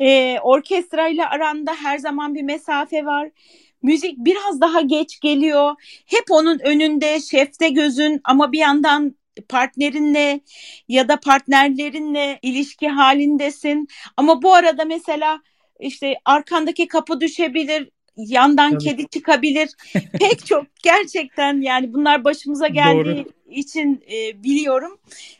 E, 0.01 0.39
orkestra 0.43 1.09
ile 1.09 1.27
aranda 1.27 1.75
her 1.75 1.99
zaman 1.99 2.35
bir 2.35 2.43
mesafe 2.43 3.05
var. 3.05 3.31
Müzik 3.83 4.15
biraz 4.19 4.61
daha 4.61 4.81
geç 4.81 5.21
geliyor. 5.21 5.75
Hep 6.07 6.25
onun 6.31 6.59
önünde, 6.59 7.21
şefte 7.21 7.69
gözün 7.69 8.21
ama 8.25 8.53
bir 8.53 8.59
yandan 8.59 9.15
partnerinle 9.49 10.41
ya 10.89 11.09
da 11.09 11.21
partnerlerinle 11.21 12.39
ilişki 12.43 12.89
halindesin. 12.89 13.89
Ama 14.17 14.43
bu 14.43 14.55
arada 14.55 14.85
mesela 14.85 15.41
işte 15.81 16.15
arkandaki 16.25 16.89
kapı 16.89 17.21
düşebilir, 17.21 17.91
yandan 18.19 18.71
Tabii. 18.71 18.85
kedi 18.85 19.09
çıkabilir. 19.09 19.69
Pek 20.19 20.47
çok 20.47 20.67
gerçekten 20.83 21.61
yani 21.61 21.93
bunlar 21.93 22.25
başımıza 22.25 22.69
geldiği 22.69 23.25
Doğru. 23.25 23.33
için 23.51 24.05
e, 24.13 24.43
biliyorum. 24.43 24.99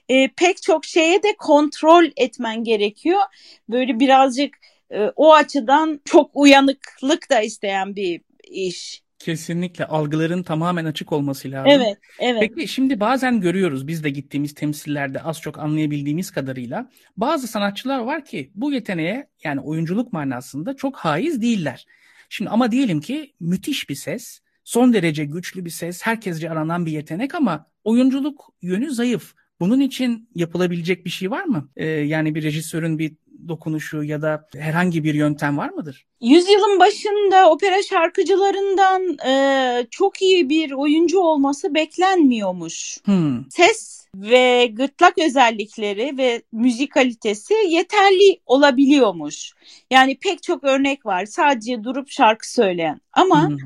E, 0.09 0.29
pek 0.29 0.63
çok 0.63 0.85
şeye 0.85 1.23
de 1.23 1.37
kontrol 1.39 2.05
etmen 2.17 2.65
gerekiyor. 2.65 3.21
Böyle 3.69 4.01
birazcık 4.01 4.59
e, 4.91 5.01
o 5.17 5.35
açıdan 5.35 6.01
çok 6.05 6.31
uyanıklık 6.35 7.31
da 7.31 7.41
isteyen 7.41 7.97
bir 7.97 8.21
iş. 8.51 9.03
Kesinlikle 9.19 9.85
algıların 9.85 10.43
tamamen 10.43 10.85
açık 10.85 11.13
olması 11.13 11.51
lazım. 11.51 11.71
Evet, 11.71 11.99
evet. 12.19 12.41
Peki 12.41 12.69
şimdi 12.69 13.01
bazen 13.01 13.41
görüyoruz 13.41 13.87
biz 13.87 14.05
de 14.05 14.11
gittiğimiz 14.11 14.55
temsillerde 14.55 15.23
az 15.23 15.41
çok 15.41 15.59
anlayabildiğimiz 15.59 16.31
kadarıyla 16.31 16.91
bazı 17.17 17.49
sanatçılar 17.49 17.99
var 17.99 18.25
ki 18.25 18.51
bu 18.55 18.73
yeteneğe 18.73 19.29
yani 19.45 19.61
oyunculuk 19.61 20.13
manasında 20.13 20.77
çok 20.77 20.97
haiz 20.97 21.43
değiller. 21.43 21.87
Şimdi 22.29 22.51
ama 22.51 22.73
diyelim 22.73 23.01
ki 23.01 23.35
müthiş 23.41 23.89
bir 23.89 23.95
ses, 23.95 24.41
son 24.65 24.93
derece 24.93 25.25
güçlü 25.25 25.65
bir 25.65 25.71
ses, 25.71 26.03
herkesce 26.03 26.51
aranan 26.51 26.87
bir 26.87 26.93
yetenek 26.93 27.35
ama 27.35 27.67
oyunculuk 27.85 28.55
yönü 28.63 28.91
zayıf. 28.91 29.35
Bunun 29.61 29.81
için 29.81 30.29
yapılabilecek 30.35 31.05
bir 31.05 31.11
şey 31.11 31.31
var 31.31 31.45
mı? 31.45 31.71
Ee, 31.77 31.87
yani 31.87 32.35
bir 32.35 32.43
rejisörün 32.43 32.99
bir 32.99 33.17
dokunuşu 33.49 34.03
ya 34.03 34.23
da 34.23 34.49
herhangi 34.57 35.05
bir 35.05 35.15
yöntem 35.15 35.59
var 35.59 35.69
mıdır? 35.69 36.07
Yüzyılın 36.21 36.81
başında 36.81 37.51
opera 37.51 37.83
şarkıcılarından 37.83 39.19
e, 39.29 39.87
çok 39.91 40.23
iyi 40.23 40.49
bir 40.49 40.73
oyuncu 40.73 41.21
olması 41.21 41.75
beklenmiyormuş. 41.75 42.99
Hmm. 43.05 43.51
Ses 43.51 43.99
ve 44.15 44.67
gırtlak 44.67 45.19
özellikleri 45.19 46.19
ve 46.19 46.43
müzikalitesi 46.53 47.55
yeterli 47.69 48.41
olabiliyormuş. 48.47 49.53
Yani 49.91 50.19
pek 50.19 50.43
çok 50.43 50.65
örnek 50.65 51.07
var 51.07 51.27
sadece 51.27 51.85
durup 51.85 52.11
şarkı 52.11 52.53
söyleyen. 52.53 53.01
Ama 53.13 53.49
hmm. 53.49 53.57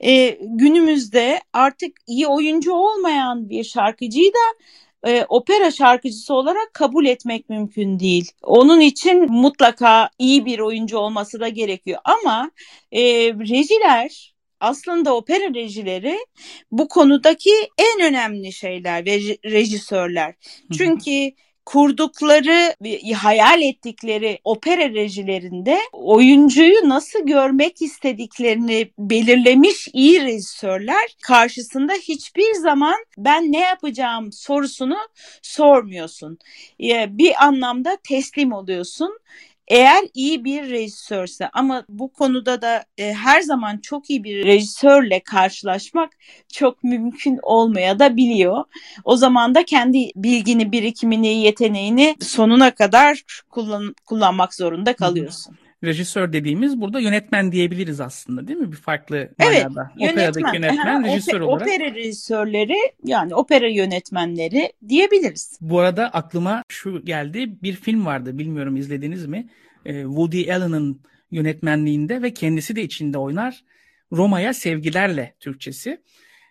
e, 0.00 0.38
günümüzde 0.40 1.40
artık 1.52 1.92
iyi 2.06 2.26
oyuncu 2.26 2.72
olmayan 2.72 3.48
bir 3.48 3.64
şarkıcıyı 3.64 4.32
da 4.32 4.64
e, 5.06 5.24
opera 5.28 5.70
şarkıcısı 5.70 6.34
olarak 6.34 6.74
kabul 6.74 7.06
etmek 7.06 7.48
mümkün 7.48 8.00
değil. 8.00 8.32
Onun 8.42 8.80
için 8.80 9.32
mutlaka 9.32 10.10
iyi 10.18 10.46
bir 10.46 10.58
oyuncu 10.58 10.98
olması 10.98 11.40
da 11.40 11.48
gerekiyor. 11.48 12.00
Ama 12.04 12.50
e, 12.92 13.02
rejiler 13.32 14.34
aslında 14.60 15.16
opera 15.16 15.54
rejileri 15.54 16.18
bu 16.70 16.88
konudaki 16.88 17.50
en 17.78 18.06
önemli 18.08 18.52
şeyler 18.52 19.06
ve 19.06 19.20
rejisörler. 19.44 20.34
Çünkü 20.72 21.32
kurdukları, 21.70 22.74
hayal 23.14 23.62
ettikleri 23.62 24.38
opera 24.44 24.88
rejilerinde 24.88 25.78
oyuncuyu 25.92 26.88
nasıl 26.88 27.26
görmek 27.26 27.82
istediklerini 27.82 28.90
belirlemiş 28.98 29.88
iyi 29.92 30.20
rejisörler 30.20 31.16
karşısında 31.22 31.92
hiçbir 31.92 32.54
zaman 32.54 32.94
ben 33.18 33.52
ne 33.52 33.60
yapacağım 33.60 34.32
sorusunu 34.32 34.98
sormuyorsun. 35.42 36.38
Bir 37.08 37.44
anlamda 37.44 37.98
teslim 38.08 38.52
oluyorsun 38.52 39.18
eğer 39.70 40.04
iyi 40.14 40.44
bir 40.44 40.70
rejisörse 40.70 41.48
ama 41.52 41.84
bu 41.88 42.12
konuda 42.12 42.62
da 42.62 42.84
e, 42.98 43.12
her 43.12 43.40
zaman 43.40 43.78
çok 43.78 44.10
iyi 44.10 44.24
bir 44.24 44.44
rejisörle 44.44 45.20
karşılaşmak 45.20 46.10
çok 46.52 46.84
mümkün 46.84 47.38
olmaya 47.42 47.98
da 47.98 48.16
biliyor. 48.16 48.64
O 49.04 49.16
zaman 49.16 49.54
da 49.54 49.64
kendi 49.64 50.10
bilgini, 50.16 50.72
birikimini, 50.72 51.42
yeteneğini 51.42 52.16
sonuna 52.20 52.74
kadar 52.74 53.22
kullan 53.50 53.94
kullanmak 54.06 54.54
zorunda 54.54 54.96
kalıyorsun. 54.96 55.56
Rejisör 55.84 56.32
dediğimiz 56.32 56.80
burada 56.80 57.00
yönetmen 57.00 57.52
diyebiliriz 57.52 58.00
aslında 58.00 58.48
değil 58.48 58.58
mi? 58.58 58.72
Bir 58.72 58.76
farklı 58.76 59.16
evet, 59.38 59.64
manada. 59.64 59.92
Operadaki 60.00 60.56
yönetmen, 60.56 61.04
rejisör 61.04 61.40
olarak. 61.40 61.66
Opera 61.66 61.94
rejisörleri 61.94 62.76
yani 63.04 63.34
opera 63.34 63.68
yönetmenleri 63.68 64.72
diyebiliriz. 64.88 65.58
Bu 65.60 65.80
arada 65.80 66.08
aklıma 66.08 66.64
şu 66.68 67.04
geldi. 67.04 67.62
Bir 67.62 67.72
film 67.72 68.06
vardı 68.06 68.38
bilmiyorum 68.38 68.76
izlediniz 68.76 69.26
mi? 69.26 69.48
Ee, 69.84 70.02
Woody 70.02 70.52
Allen'ın 70.52 71.00
yönetmenliğinde 71.30 72.22
ve 72.22 72.34
kendisi 72.34 72.76
de 72.76 72.82
içinde 72.82 73.18
oynar. 73.18 73.64
Roma'ya 74.12 74.54
sevgilerle 74.54 75.34
Türkçesi. 75.40 76.00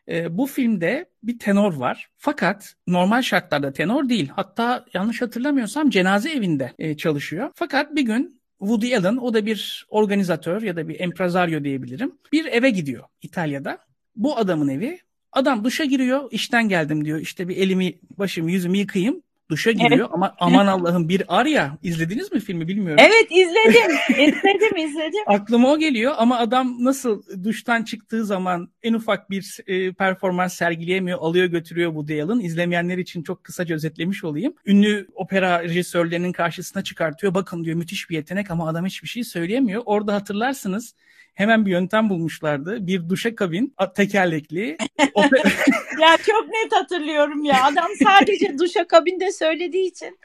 Ee, 0.10 0.38
bu 0.38 0.46
filmde 0.46 1.10
bir 1.24 1.40
tenor 1.40 1.74
var. 1.74 2.10
Fakat 2.18 2.76
normal 2.88 3.22
şartlarda 3.22 3.74
tenor 3.74 4.10
değil. 4.10 4.30
Hatta 4.36 4.86
yanlış 4.94 5.22
hatırlamıyorsam 5.22 5.90
cenaze 5.90 6.32
evinde 6.32 6.74
e, 6.80 6.98
çalışıyor. 6.98 7.52
Fakat 7.56 7.96
bir 7.96 8.02
gün 8.02 8.39
Woody 8.60 8.98
Allen 8.98 9.18
o 9.18 9.34
da 9.34 9.46
bir 9.46 9.86
organizatör 9.90 10.62
ya 10.62 10.76
da 10.76 10.88
bir 10.88 11.00
empresario 11.00 11.64
diyebilirim. 11.64 12.12
Bir 12.32 12.46
eve 12.46 12.70
gidiyor 12.70 13.04
İtalya'da. 13.22 13.80
Bu 14.16 14.38
adamın 14.38 14.68
evi. 14.68 15.00
Adam 15.32 15.64
duşa 15.64 15.86
giriyor. 15.86 16.28
işten 16.32 16.70
geldim 16.70 17.06
diyor. 17.06 17.20
İşte 17.20 17.48
bir 17.48 17.58
elimi, 17.58 18.00
başımı, 18.18 18.52
yüzümü 18.52 18.78
yıkayayım. 18.78 19.24
Duşa 19.50 19.72
giriyor 19.72 20.00
evet. 20.00 20.10
ama 20.12 20.36
aman 20.40 20.68
Allah'ım 20.68 21.10
bir 21.10 21.24
Arya 21.28 21.78
izlediniz 21.84 22.32
mi 22.32 22.40
filmi 22.40 22.68
bilmiyorum. 22.68 23.06
Evet 23.08 23.28
izledim. 23.32 23.92
izledim 24.10 24.78
izledim. 24.78 25.24
Aklıma 25.28 25.72
o 25.72 25.80
geliyor 25.80 26.14
ama 26.18 26.38
adam 26.38 26.78
nasıl 26.80 27.24
duştan 27.44 27.84
çıktığı 27.84 28.26
zaman 28.26 28.70
en 28.84 28.94
ufak 28.94 29.30
bir 29.30 29.58
e, 29.68 29.94
performans 29.94 30.54
sergileyemiyor. 30.54 31.20
Alıyor 31.22 31.46
götürüyor 31.46 31.96
bu 31.96 32.08
Dale'ın. 32.08 32.40
İzlemeyenler 32.40 32.98
için 32.98 33.24
çok 33.24 33.44
kısaca 33.44 33.76
özetlemiş 33.76 34.24
olayım. 34.24 34.54
Ünlü 34.66 35.08
opera 35.16 35.64
rejisörlerinin 35.64 36.32
karşısına 36.32 36.84
çıkartıyor. 36.84 37.34
Bakın 37.34 37.64
diyor 37.64 37.78
müthiş 37.78 38.10
bir 38.10 38.16
yetenek 38.16 38.52
ama 38.52 38.70
adam 38.70 38.86
hiçbir 38.86 39.08
şey 39.08 39.24
söyleyemiyor. 39.24 39.84
Orada 39.86 40.14
hatırlarsınız 40.14 40.96
hemen 41.34 41.66
bir 41.66 41.72
yöntem 41.72 42.10
bulmuşlardı. 42.10 42.88
Bir 42.88 43.10
duşa 43.10 43.36
kabin 43.36 43.76
tekerlekli. 43.96 44.78
ya 46.02 46.18
çok 46.26 46.48
net 46.48 46.72
hatırlıyorum 46.72 47.44
ya. 47.44 47.64
Adam 47.64 47.88
sadece 48.04 48.58
duşa 48.60 48.88
kabinde 48.88 49.32
söylediği 49.32 49.88
için 49.88 50.20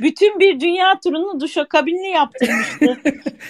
bütün 0.00 0.40
bir 0.40 0.60
dünya 0.60 1.00
turunu 1.00 1.40
duşa 1.40 1.68
kabinli 1.68 2.08
yaptırmıştı. 2.08 2.96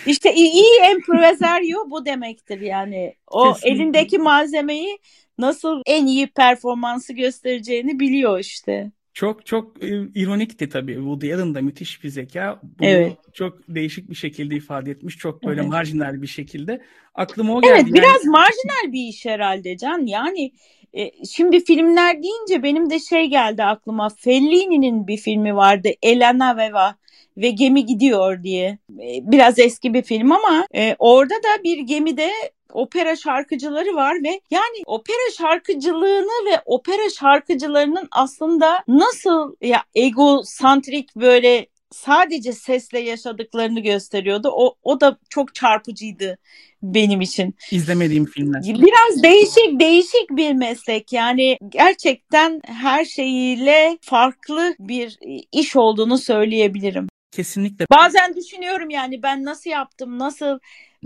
İşte 0.07 0.35
iyi 0.35 0.65
improvisario 0.93 1.91
bu 1.91 2.05
demektir 2.05 2.61
yani. 2.61 3.15
O 3.27 3.53
Kesinlikle. 3.53 3.71
elindeki 3.71 4.19
malzemeyi 4.19 4.99
nasıl 5.39 5.83
en 5.87 6.07
iyi 6.07 6.27
performansı 6.27 7.13
göstereceğini 7.13 8.01
biliyor 8.01 8.39
işte. 8.39 8.91
Çok 9.15 9.47
çok 9.47 9.85
e, 9.85 9.89
ironikti 10.15 10.69
tabii. 10.69 10.95
Woody 10.95 11.35
Allen 11.35 11.55
da 11.55 11.63
müthiş 11.63 12.05
bir 12.05 12.09
zeka. 12.09 12.61
Bunu 12.63 12.89
evet. 12.89 13.17
çok 13.33 13.59
değişik 13.69 14.11
bir 14.11 14.15
şekilde 14.15 14.57
ifade 14.57 14.91
etmiş. 14.91 15.17
Çok 15.17 15.45
böyle 15.45 15.61
evet. 15.61 15.71
marjinal 15.71 16.23
bir 16.23 16.27
şekilde. 16.27 16.83
Aklıma 17.15 17.57
o 17.57 17.61
geldi. 17.61 17.73
Evet 17.75 17.95
biraz 17.95 18.25
yani... 18.25 18.31
marjinal 18.31 18.93
bir 18.93 19.09
iş 19.09 19.27
herhalde 19.27 19.77
Can. 19.77 20.07
Yani 20.07 20.53
E, 20.94 21.25
şimdi 21.25 21.64
filmler 21.64 22.23
deyince 22.23 22.62
benim 22.62 22.90
de 22.90 22.99
şey 22.99 23.26
geldi 23.26 23.64
aklıma. 23.64 24.09
Fellini'nin 24.09 25.06
bir 25.06 25.16
filmi 25.16 25.56
vardı. 25.56 25.88
Elena 26.02 26.56
Veva 26.56 26.94
ve 27.37 27.50
gemi 27.50 27.87
gidiyor 27.87 28.42
diye. 28.42 28.78
E, 28.90 29.30
biraz 29.32 29.59
eski 29.59 29.94
bir 29.94 30.02
film 30.02 30.32
ama 30.32 30.66
e, 30.75 30.97
orada 30.99 31.35
da 31.35 31.64
bir 31.64 31.78
gemide 31.78 32.30
opera 32.73 33.16
şarkıcıları 33.16 33.94
var 33.94 34.16
ve 34.25 34.40
yani 34.50 34.82
opera 34.87 35.32
şarkıcılığını 35.38 36.50
ve 36.50 36.61
opera 36.64 37.11
şarkıcılarının 37.20 38.09
aslında 38.12 38.85
nasıl 38.88 39.54
ya 39.61 39.82
egosantrik 39.94 41.16
böyle 41.16 41.66
sadece 41.92 42.52
sesle 42.52 42.99
yaşadıklarını 42.99 43.80
gösteriyordu. 43.80 44.50
O, 44.52 44.75
o 44.82 45.00
da 45.00 45.18
çok 45.28 45.54
çarpıcıydı 45.54 46.38
benim 46.82 47.20
için. 47.20 47.54
İzlemediğim 47.70 48.26
filmler. 48.26 48.62
Biraz 48.62 49.23
değişik 49.23 49.80
değişik 49.80 50.30
bir 50.30 50.52
meslek. 50.52 51.12
Yani 51.12 51.59
gerçekten 51.68 52.61
her 52.64 53.04
şeyiyle 53.04 53.99
farklı 54.00 54.75
bir 54.78 55.18
iş 55.52 55.76
olduğunu 55.76 56.18
söyleyebilirim. 56.18 57.09
Kesinlikle. 57.30 57.87
Bazen 57.90 58.37
düşünüyorum 58.37 58.90
yani 58.90 59.23
ben 59.23 59.44
nasıl 59.44 59.70
yaptım, 59.70 60.18
nasıl 60.18 60.59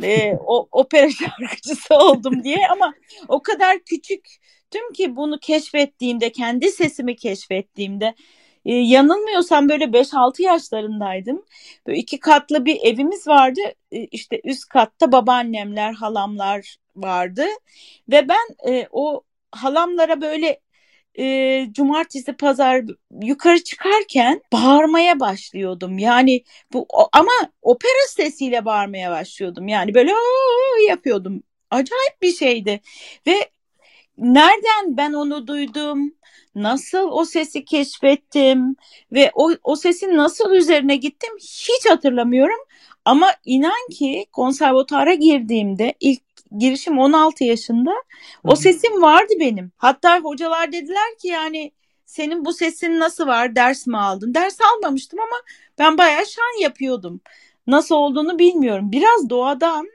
e, 0.02 0.32
o 0.46 0.68
opera 0.72 1.10
şarkıcısı 1.10 1.94
oldum 1.94 2.44
diye 2.44 2.58
ama 2.70 2.94
o 3.28 3.42
kadar 3.42 3.78
küçüktüm 3.78 4.92
ki 4.94 5.16
bunu 5.16 5.38
keşfettiğimde, 5.40 6.32
kendi 6.32 6.70
sesimi 6.70 7.16
keşfettiğimde 7.16 8.14
e, 8.64 8.74
yanılmıyorsam 8.74 9.68
böyle 9.68 9.92
5-6 9.92 10.42
yaşlarındaydım. 10.42 11.44
Böyle 11.86 11.98
iki 11.98 12.20
katlı 12.20 12.64
bir 12.64 12.80
evimiz 12.82 13.28
vardı. 13.28 13.60
E, 13.92 14.04
işte 14.04 14.40
üst 14.44 14.68
katta 14.68 15.12
babaannemler, 15.12 15.92
halamlar 15.92 16.76
vardı. 16.96 17.44
Ve 18.08 18.28
ben 18.28 18.72
e, 18.72 18.88
o 18.92 19.22
halamlara 19.52 20.20
böyle 20.20 20.60
e, 21.18 21.66
cumartesi 21.72 22.32
pazar 22.32 22.82
yukarı 23.22 23.64
çıkarken 23.64 24.40
bağırmaya 24.52 25.20
başlıyordum. 25.20 25.98
Yani 25.98 26.44
bu 26.72 26.86
ama 27.12 27.32
opera 27.62 28.08
sesiyle 28.08 28.64
bağırmaya 28.64 29.10
başlıyordum. 29.10 29.68
Yani 29.68 29.94
böyle 29.94 30.12
yapıyordum. 30.88 31.42
Acayip 31.70 32.22
bir 32.22 32.32
şeydi. 32.32 32.80
Ve 33.26 33.50
nereden 34.18 34.96
ben 34.96 35.12
onu 35.12 35.46
duydum? 35.46 36.14
Nasıl 36.54 37.08
o 37.10 37.24
sesi 37.24 37.64
keşfettim 37.64 38.76
ve 39.12 39.30
o, 39.34 39.50
o 39.64 39.76
sesin 39.76 40.16
nasıl 40.16 40.50
üzerine 40.50 40.96
gittim 40.96 41.30
hiç 41.38 41.90
hatırlamıyorum. 41.90 42.58
Ama 43.04 43.30
inan 43.44 43.88
ki 43.90 44.26
konservatuara 44.32 45.14
girdiğimde 45.14 45.94
ilk 46.00 46.22
girişim 46.58 46.98
16 46.98 47.44
yaşında 47.44 47.90
o 48.44 48.56
sesim 48.56 49.02
vardı 49.02 49.32
benim. 49.40 49.72
Hatta 49.76 50.20
hocalar 50.20 50.72
dediler 50.72 51.18
ki 51.22 51.28
yani 51.28 51.72
senin 52.06 52.44
bu 52.44 52.52
sesin 52.52 52.98
nasıl 52.98 53.26
var 53.26 53.56
ders 53.56 53.86
mi 53.86 53.98
aldın? 53.98 54.34
Ders 54.34 54.58
almamıştım 54.60 55.20
ama 55.20 55.36
ben 55.78 55.98
bayağı 55.98 56.26
şan 56.26 56.62
yapıyordum. 56.62 57.20
Nasıl 57.66 57.94
olduğunu 57.94 58.38
bilmiyorum. 58.38 58.92
Biraz 58.92 59.30
doğadan 59.30 59.86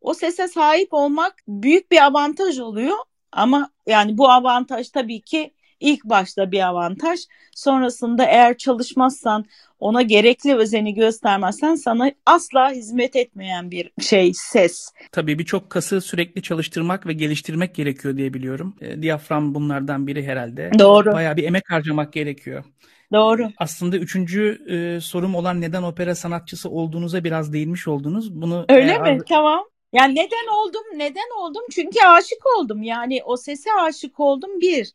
o 0.00 0.14
sese 0.14 0.48
sahip 0.48 0.88
olmak 0.94 1.34
büyük 1.48 1.90
bir 1.92 2.04
avantaj 2.04 2.58
oluyor. 2.58 2.96
Ama 3.32 3.70
yani 3.86 4.18
bu 4.18 4.30
avantaj 4.30 4.90
tabii 4.90 5.20
ki 5.20 5.54
ilk 5.80 6.04
başta 6.04 6.52
bir 6.52 6.66
avantaj. 6.66 7.20
Sonrasında 7.54 8.24
eğer 8.24 8.56
çalışmazsan, 8.56 9.44
ona 9.80 10.02
gerekli 10.02 10.54
özeni 10.54 10.94
göstermezsen 10.94 11.74
sana 11.74 12.10
asla 12.26 12.70
hizmet 12.70 13.16
etmeyen 13.16 13.70
bir 13.70 13.90
şey 14.00 14.32
ses. 14.34 14.92
Tabii 15.12 15.38
birçok 15.38 15.70
kası 15.70 16.00
sürekli 16.00 16.42
çalıştırmak 16.42 17.06
ve 17.06 17.12
geliştirmek 17.12 17.74
gerekiyor 17.74 18.16
diye 18.16 18.34
biliyorum. 18.34 18.76
E, 18.80 19.02
diyafram 19.02 19.54
bunlardan 19.54 20.06
biri 20.06 20.26
herhalde. 20.26 20.70
Doğru. 20.78 21.12
Bayağı 21.12 21.36
bir 21.36 21.44
emek 21.44 21.70
harcamak 21.70 22.12
gerekiyor. 22.12 22.64
Doğru. 23.12 23.48
Aslında 23.58 23.96
üçüncü 23.96 24.58
e, 24.68 25.00
sorum 25.00 25.34
olan 25.34 25.60
neden 25.60 25.82
opera 25.82 26.14
sanatçısı 26.14 26.70
olduğunuza 26.70 27.24
biraz 27.24 27.52
değinmiş 27.52 27.88
oldunuz. 27.88 28.40
Bunu 28.40 28.64
Öyle 28.68 28.90
eğer... 28.90 29.16
mi? 29.16 29.20
Tamam. 29.28 29.64
Yani 29.92 30.14
neden 30.14 30.52
oldum? 30.52 30.82
Neden 30.96 31.40
oldum? 31.40 31.62
Çünkü 31.70 31.98
aşık 32.06 32.46
oldum. 32.58 32.82
Yani 32.82 33.20
o 33.24 33.36
sese 33.36 33.70
aşık 33.72 34.20
oldum 34.20 34.60
bir. 34.60 34.92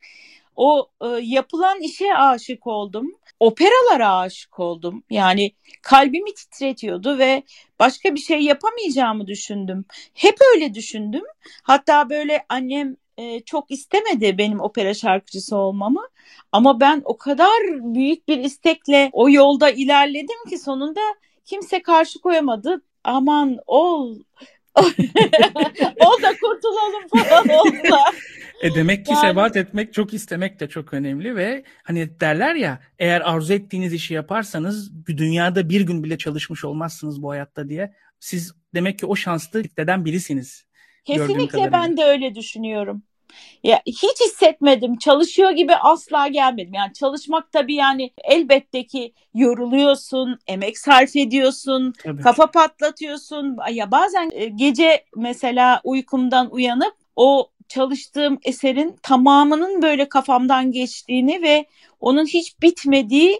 O 0.55 0.89
e, 1.01 1.07
yapılan 1.07 1.81
işe 1.81 2.15
aşık 2.15 2.67
oldum. 2.67 3.11
Operalara 3.39 4.17
aşık 4.17 4.59
oldum. 4.59 5.03
Yani 5.09 5.51
kalbimi 5.81 6.33
titretiyordu 6.33 7.17
ve 7.17 7.43
başka 7.79 8.15
bir 8.15 8.19
şey 8.19 8.41
yapamayacağımı 8.41 9.27
düşündüm. 9.27 9.85
Hep 10.13 10.35
öyle 10.55 10.73
düşündüm. 10.73 11.23
Hatta 11.63 12.09
böyle 12.09 12.45
annem 12.49 12.97
e, 13.17 13.39
çok 13.39 13.71
istemedi 13.71 14.37
benim 14.37 14.59
opera 14.59 14.93
şarkıcısı 14.93 15.57
olmamı. 15.57 16.07
Ama 16.51 16.79
ben 16.79 17.01
o 17.05 17.17
kadar 17.17 17.61
büyük 17.95 18.27
bir 18.27 18.37
istekle 18.37 19.09
o 19.13 19.29
yolda 19.29 19.69
ilerledim 19.69 20.49
ki 20.49 20.57
sonunda 20.57 21.01
kimse 21.45 21.81
karşı 21.81 22.21
koyamadı. 22.21 22.81
Aman 23.03 23.57
ol 23.67 24.15
ol 24.75 26.21
da 26.21 26.33
kurtulalım 26.41 27.07
falan 27.07 27.49
oldular. 27.49 28.15
E 28.61 28.75
demek 28.75 29.05
ki 29.05 29.11
yani... 29.11 29.21
sebat 29.21 29.57
etmek 29.57 29.93
çok 29.93 30.13
istemek 30.13 30.59
de 30.59 30.69
çok 30.69 30.93
önemli 30.93 31.35
ve 31.35 31.63
hani 31.83 32.19
derler 32.19 32.55
ya 32.55 32.79
eğer 32.99 33.21
arzu 33.21 33.53
ettiğiniz 33.53 33.93
işi 33.93 34.13
yaparsanız 34.13 35.07
bir 35.07 35.17
dünyada 35.17 35.69
bir 35.69 35.81
gün 35.81 36.03
bile 36.03 36.17
çalışmış 36.17 36.65
olmazsınız 36.65 37.21
bu 37.21 37.29
hayatta 37.29 37.69
diye. 37.69 37.93
Siz 38.19 38.55
demek 38.73 38.99
ki 38.99 39.05
o 39.05 39.15
şanslı 39.15 39.63
kitleden 39.63 40.05
birisiniz. 40.05 40.65
Kesinlikle 41.05 41.71
ben 41.71 41.97
de 41.97 42.03
öyle 42.03 42.35
düşünüyorum. 42.35 43.03
Ya 43.63 43.81
hiç 43.85 44.21
hissetmedim. 44.25 44.97
Çalışıyor 44.97 45.51
gibi 45.51 45.75
asla 45.75 46.27
gelmedim. 46.27 46.73
Yani 46.73 46.93
çalışmak 46.93 47.51
tabii 47.51 47.75
yani 47.75 48.11
elbette 48.23 48.85
ki 48.85 49.13
yoruluyorsun, 49.33 50.39
emek 50.47 50.77
sarf 50.77 51.15
ediyorsun, 51.15 51.93
tabii. 52.03 52.21
kafa 52.21 52.51
patlatıyorsun. 52.51 53.57
Ya 53.71 53.91
bazen 53.91 54.29
e, 54.33 54.45
gece 54.45 55.05
mesela 55.15 55.81
uykumdan 55.83 56.53
uyanıp 56.53 56.93
o 57.15 57.49
çalıştığım 57.69 58.39
eserin 58.43 58.95
tamamının 59.03 59.81
böyle 59.81 60.09
kafamdan 60.09 60.71
geçtiğini 60.71 61.41
ve 61.41 61.65
onun 61.99 62.25
hiç 62.25 62.61
bitmediği 62.61 63.39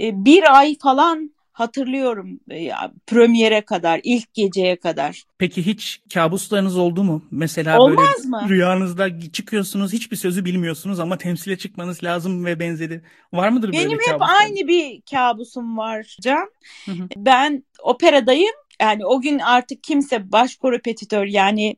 e, 0.00 0.24
bir 0.24 0.58
ay 0.58 0.78
falan 0.78 1.30
hatırlıyorum 1.52 2.40
e, 2.50 2.58
ya 2.58 2.92
premiere 3.06 3.60
kadar, 3.60 4.00
ilk 4.04 4.34
geceye 4.34 4.76
kadar. 4.76 5.22
Peki 5.38 5.66
hiç 5.66 6.00
kabuslarınız 6.14 6.76
oldu 6.76 7.04
mu? 7.04 7.22
Mesela 7.30 7.78
Olmaz 7.78 8.06
böyle 8.24 8.28
mı? 8.28 8.48
rüyanızda 8.48 9.20
çıkıyorsunuz, 9.30 9.92
hiçbir 9.92 10.16
sözü 10.16 10.44
bilmiyorsunuz 10.44 11.00
ama 11.00 11.18
temsile 11.18 11.58
çıkmanız 11.58 12.04
lazım 12.04 12.44
ve 12.44 12.60
benzeri. 12.60 13.02
Var 13.32 13.48
mıdır 13.48 13.72
Benim 13.72 13.90
böyle 13.90 14.00
Benim 14.00 14.12
hep 14.12 14.22
aynı 14.22 14.68
bir 14.68 15.02
kabusum 15.10 15.78
var 15.78 16.16
Can. 16.20 16.50
Hı 16.84 16.92
hı. 16.92 17.08
Ben 17.16 17.64
operadayım. 17.82 18.54
Yani 18.80 19.06
o 19.06 19.20
gün 19.20 19.38
artık 19.38 19.84
kimse 19.84 20.32
baş 20.32 20.56
korepetitör 20.56 21.26
yani 21.26 21.76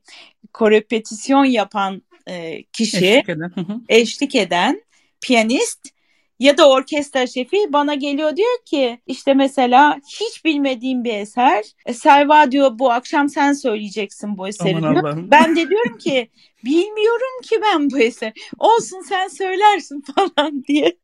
korepetisyon 0.53 1.45
yapan 1.45 2.03
e, 2.27 2.63
kişi, 2.63 2.97
eşlik 2.97 3.29
eden. 3.29 3.53
eşlik 3.89 4.35
eden 4.35 4.83
piyanist 5.21 5.94
ya 6.39 6.57
da 6.59 6.69
orkestra 6.71 7.27
şefi 7.27 7.57
bana 7.73 7.95
geliyor 7.95 8.37
diyor 8.37 8.59
ki 8.67 8.99
işte 9.07 9.35
mesela 9.35 9.99
hiç 10.21 10.45
bilmediğim 10.45 11.05
bir 11.05 11.15
eser. 11.15 11.65
E, 11.87 11.95
Selva 11.95 12.51
diyor 12.53 12.79
bu 12.79 12.93
akşam 12.93 13.29
sen 13.29 13.53
söyleyeceksin 13.53 14.39
bu 14.39 14.49
eseri 14.49 14.75
diyor. 14.81 15.03
Ben 15.31 15.57
de 15.57 15.69
diyorum 15.69 15.99
ki 15.99 16.31
bilmiyorum 16.65 17.41
ki 17.43 17.57
ben 17.63 17.91
bu 17.91 17.99
eser. 17.99 18.33
Olsun 18.59 19.01
sen 19.09 19.29
söylersin 19.29 20.05
falan 20.17 20.65
diye. 20.65 20.97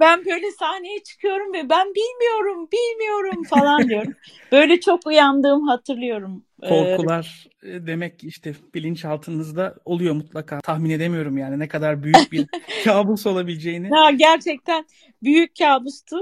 Ben 0.00 0.24
böyle 0.24 0.50
sahneye 0.50 1.02
çıkıyorum 1.02 1.52
ve 1.52 1.68
ben 1.70 1.86
bilmiyorum, 1.94 2.68
bilmiyorum 2.72 3.44
falan 3.44 3.88
diyorum. 3.88 4.12
Böyle 4.52 4.80
çok 4.80 5.06
uyandığım 5.06 5.66
hatırlıyorum. 5.68 6.44
Ee, 6.62 6.68
Korkular 6.68 7.46
e, 7.62 7.86
demek 7.86 8.24
işte 8.24 8.54
bilinçaltınızda 8.74 9.74
oluyor 9.84 10.14
mutlaka. 10.14 10.60
Tahmin 10.60 10.90
edemiyorum 10.90 11.38
yani 11.38 11.58
ne 11.58 11.68
kadar 11.68 12.02
büyük 12.02 12.32
bir 12.32 12.46
kabus 12.84 13.26
olabileceğini. 13.26 13.88
Ha, 13.88 14.10
gerçekten 14.10 14.86
büyük 15.22 15.56
kabustu. 15.58 16.16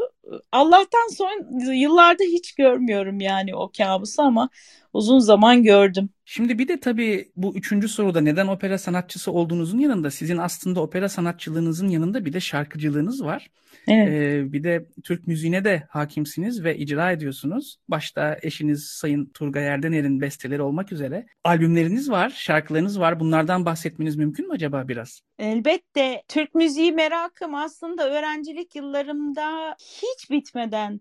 Allah'tan 0.52 1.14
son 1.16 1.60
yıllarda 1.72 2.24
hiç 2.24 2.54
görmüyorum 2.54 3.20
yani 3.20 3.54
o 3.54 3.72
kabusu 3.78 4.22
ama 4.22 4.48
uzun 4.92 5.18
zaman 5.18 5.62
gördüm. 5.62 6.10
Şimdi 6.32 6.58
bir 6.58 6.68
de 6.68 6.80
tabii 6.80 7.32
bu 7.36 7.56
üçüncü 7.56 7.88
soruda 7.88 8.20
neden 8.20 8.46
opera 8.46 8.78
sanatçısı 8.78 9.32
olduğunuzun 9.32 9.78
yanında 9.78 10.10
sizin 10.10 10.36
aslında 10.36 10.80
opera 10.80 11.08
sanatçılığınızın 11.08 11.88
yanında 11.88 12.24
bir 12.24 12.32
de 12.32 12.40
şarkıcılığınız 12.40 13.24
var. 13.24 13.50
Evet. 13.88 14.08
Ee, 14.08 14.52
bir 14.52 14.64
de 14.64 14.86
Türk 15.04 15.26
müziğine 15.26 15.64
de 15.64 15.86
hakimsiniz 15.88 16.64
ve 16.64 16.78
icra 16.78 17.12
ediyorsunuz. 17.12 17.76
Başta 17.88 18.38
eşiniz 18.42 18.84
Sayın 18.84 19.26
Turgay 19.26 19.66
Erdener'in 19.66 20.20
besteleri 20.20 20.62
olmak 20.62 20.92
üzere. 20.92 21.26
Albümleriniz 21.44 22.10
var, 22.10 22.30
şarkılarınız 22.30 23.00
var. 23.00 23.20
Bunlardan 23.20 23.64
bahsetmeniz 23.64 24.16
mümkün 24.16 24.46
mü 24.46 24.52
acaba 24.52 24.88
biraz? 24.88 25.20
Elbette. 25.38 26.22
Türk 26.28 26.54
müziği 26.54 26.92
merakım 26.92 27.54
aslında 27.54 28.10
öğrencilik 28.10 28.76
yıllarımda 28.76 29.76
hiç 29.78 30.30
bitmeden 30.30 31.00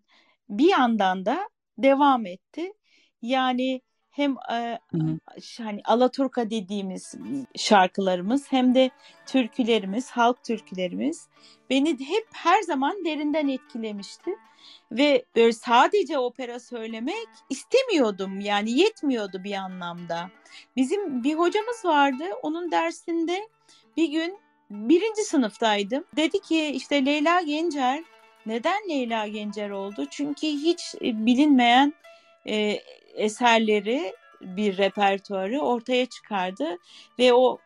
bir 0.49 0.69
yandan 0.69 1.25
da 1.25 1.49
devam 1.77 2.25
etti. 2.25 2.73
Yani 3.21 3.81
hem 4.11 4.35
e, 4.51 4.79
hani 5.57 5.81
Alaturka 5.85 6.49
dediğimiz 6.49 7.15
şarkılarımız 7.55 8.51
hem 8.51 8.75
de 8.75 8.89
türkülerimiz, 9.25 10.11
halk 10.11 10.43
türkülerimiz 10.43 11.27
beni 11.69 11.89
hep 11.89 12.27
her 12.33 12.61
zaman 12.61 13.05
derinden 13.05 13.47
etkilemişti. 13.47 14.31
Ve 14.91 15.25
böyle 15.35 15.53
sadece 15.53 16.17
opera 16.17 16.59
söylemek 16.59 17.27
istemiyordum 17.49 18.39
yani 18.39 18.71
yetmiyordu 18.71 19.43
bir 19.43 19.53
anlamda. 19.53 20.29
Bizim 20.75 21.23
bir 21.23 21.33
hocamız 21.33 21.85
vardı 21.85 22.23
onun 22.41 22.71
dersinde 22.71 23.49
bir 23.97 24.11
gün 24.11 24.37
birinci 24.69 25.23
sınıftaydım. 25.23 26.03
Dedi 26.15 26.39
ki 26.41 26.65
işte 26.65 27.05
Leyla 27.05 27.41
Gencer 27.41 28.03
neden 28.45 28.89
Leyla 28.89 29.27
Gencer 29.27 29.69
oldu? 29.69 30.05
Çünkü 30.09 30.47
hiç 30.47 30.95
bilinmeyen 31.01 31.93
e, 32.49 32.79
eserleri 33.15 34.13
bir 34.41 34.77
repertuarı 34.77 35.59
ortaya 35.59 36.05
çıkardı 36.05 36.77
ve 37.19 37.33
o 37.33 37.59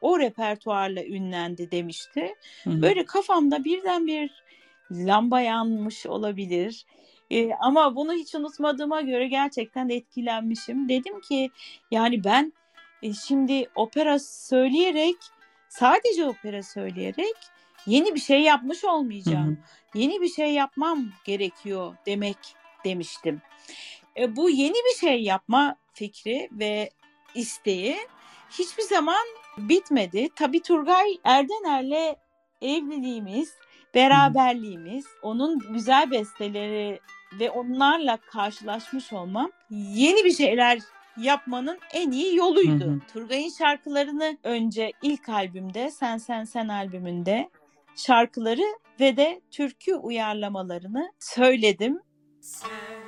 o 0.00 0.18
repertuarla 0.18 1.04
ünlendi 1.04 1.70
demişti. 1.70 2.34
Hı-hı. 2.64 2.82
Böyle 2.82 3.04
kafamda 3.04 3.64
birden 3.64 4.06
bir 4.06 4.30
lamba 4.90 5.40
yanmış 5.40 6.06
olabilir. 6.06 6.86
Ee, 7.30 7.50
ama 7.60 7.96
bunu 7.96 8.12
hiç 8.12 8.34
unutmadığıma 8.34 9.00
göre 9.00 9.28
gerçekten 9.28 9.88
etkilenmişim. 9.88 10.88
Dedim 10.88 11.20
ki 11.20 11.50
yani 11.90 12.24
ben 12.24 12.52
e, 13.02 13.12
şimdi 13.12 13.68
opera 13.74 14.18
söyleyerek 14.18 15.16
sadece 15.68 16.24
opera 16.24 16.62
söyleyerek 16.62 17.36
yeni 17.86 18.14
bir 18.14 18.20
şey 18.20 18.40
yapmış 18.40 18.84
olmayacağım. 18.84 19.46
Hı 19.46 19.50
hı. 19.50 19.98
Yeni 19.98 20.20
bir 20.20 20.28
şey 20.28 20.52
yapmam 20.52 21.04
gerekiyor 21.24 21.96
demek 22.06 22.38
demiştim. 22.84 23.42
E, 24.18 24.36
bu 24.36 24.50
yeni 24.50 24.74
bir 24.74 24.98
şey 25.00 25.22
yapma 25.22 25.76
fikri 25.94 26.48
ve 26.52 26.90
isteği 27.34 27.96
hiçbir 28.50 28.82
zaman 28.82 29.26
bitmedi. 29.58 30.28
Tabii 30.36 30.62
Turgay 30.62 31.18
Erdener'le 31.24 32.16
evliliğimiz, 32.62 33.54
beraberliğimiz, 33.94 35.06
onun 35.22 35.58
güzel 35.72 36.10
besteleri 36.10 37.00
ve 37.40 37.50
onlarla 37.50 38.16
karşılaşmış 38.16 39.12
olmam 39.12 39.50
yeni 39.70 40.24
bir 40.24 40.32
şeyler 40.32 40.78
yapmanın 41.16 41.78
en 41.92 42.10
iyi 42.10 42.36
yoluydu. 42.36 43.00
Turgay'ın 43.12 43.50
şarkılarını 43.58 44.38
önce 44.42 44.92
ilk 45.02 45.28
albümde 45.28 45.90
Sen 45.90 46.18
Sen 46.18 46.44
Sen 46.44 46.68
albümünde 46.68 47.50
şarkıları 47.96 48.78
ve 49.00 49.16
de 49.16 49.40
türkü 49.50 49.94
uyarlamalarını 49.94 51.12
söyledim. 51.18 52.00
Sen 52.40 53.07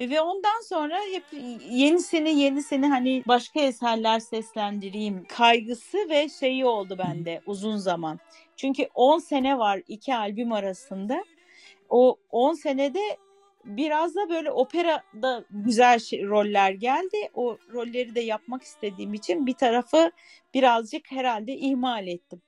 Ve 0.00 0.20
ondan 0.20 0.60
sonra 0.68 0.98
hep 1.12 1.24
yenisini 1.70 2.30
yenisini 2.30 2.86
hani 2.86 3.22
başka 3.28 3.60
eserler 3.60 4.20
seslendireyim 4.20 5.24
kaygısı 5.24 5.98
ve 6.10 6.28
şeyi 6.28 6.66
oldu 6.66 6.98
bende 6.98 7.40
uzun 7.46 7.76
zaman. 7.76 8.20
Çünkü 8.56 8.88
10 8.94 9.18
sene 9.18 9.58
var 9.58 9.82
iki 9.88 10.14
albüm 10.14 10.52
arasında. 10.52 11.24
O 11.88 12.16
10 12.30 12.54
senede 12.54 13.00
biraz 13.64 14.14
da 14.14 14.28
böyle 14.30 14.50
operada 14.50 15.44
güzel 15.50 15.98
şey, 15.98 16.26
roller 16.26 16.70
geldi. 16.70 17.30
O 17.34 17.58
rolleri 17.72 18.14
de 18.14 18.20
yapmak 18.20 18.62
istediğim 18.62 19.14
için 19.14 19.46
bir 19.46 19.54
tarafı 19.54 20.10
birazcık 20.54 21.12
herhalde 21.12 21.56
ihmal 21.56 22.06
ettim. 22.06 22.42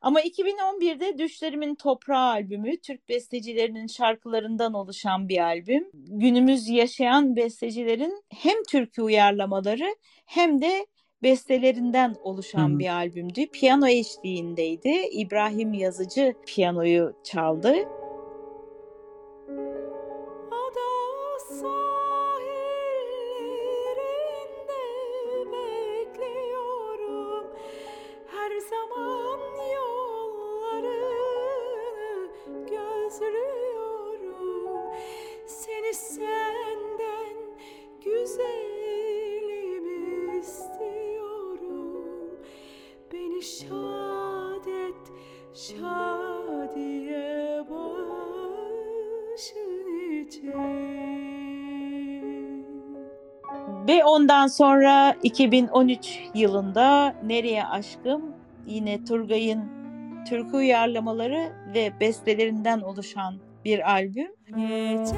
Ama 0.00 0.20
2011'de 0.20 1.18
Düşlerimin 1.18 1.74
Toprağı 1.74 2.30
albümü 2.30 2.80
Türk 2.80 3.08
bestecilerinin 3.08 3.86
şarkılarından 3.86 4.74
oluşan 4.74 5.28
bir 5.28 5.38
albüm. 5.38 5.90
Günümüz 5.94 6.68
yaşayan 6.68 7.36
bestecilerin 7.36 8.22
hem 8.28 8.62
türkü 8.68 9.02
uyarlamaları 9.02 9.96
hem 10.26 10.62
de 10.62 10.86
bestelerinden 11.22 12.14
oluşan 12.22 12.68
hmm. 12.68 12.78
bir 12.78 12.88
albümdü. 12.88 13.46
Piyano 13.46 13.86
eşliğindeydi. 13.86 14.94
İbrahim 15.12 15.72
Yazıcı 15.72 16.34
piyanoyu 16.46 17.12
çaldı. 17.24 17.74
Ondan 54.40 54.48
sonra 54.48 55.14
2013 55.22 56.20
yılında 56.34 57.14
Nereye 57.24 57.64
Aşkım 57.64 58.22
yine 58.66 59.04
Turgay'ın 59.04 59.64
türkü 60.28 60.56
uyarlamaları 60.56 61.52
ve 61.74 61.92
bestelerinden 62.00 62.80
oluşan 62.80 63.34
bir 63.64 63.90
albüm. 63.90 64.30
Geçer, 64.46 65.16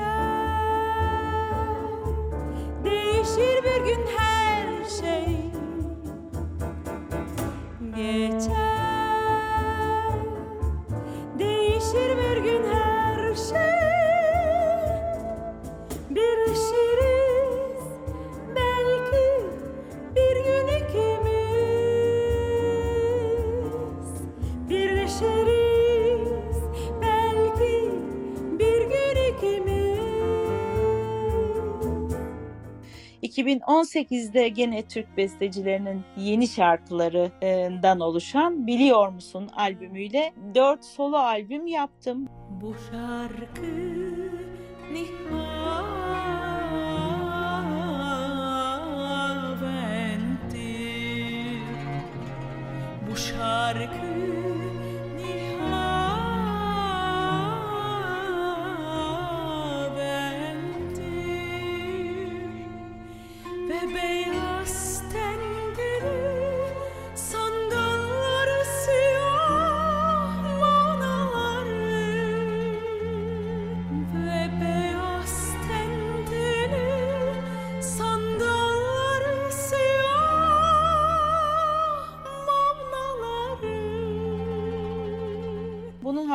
değişir 2.84 3.64
bir 3.64 3.84
gün 3.84 4.06
her 4.16 4.84
şey. 4.84 5.36
Geçer 7.96 8.81
...2018'de 33.32 34.48
gene 34.48 34.82
Türk 34.82 35.16
bestecilerinin 35.16 36.02
yeni 36.16 36.48
şarkılarından 36.48 38.00
oluşan 38.00 38.66
Biliyor 38.66 39.08
Musun 39.08 39.48
albümüyle 39.56 40.32
dört 40.54 40.84
solo 40.84 41.16
albüm 41.16 41.66
yaptım. 41.66 42.28
Bu 42.50 42.74
şarkı 42.90 43.62
nihaventir 44.92 45.52
Bu 53.10 53.16
şarkı 53.16 54.41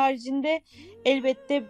haricinde 0.07 0.61
elbette 1.05 1.63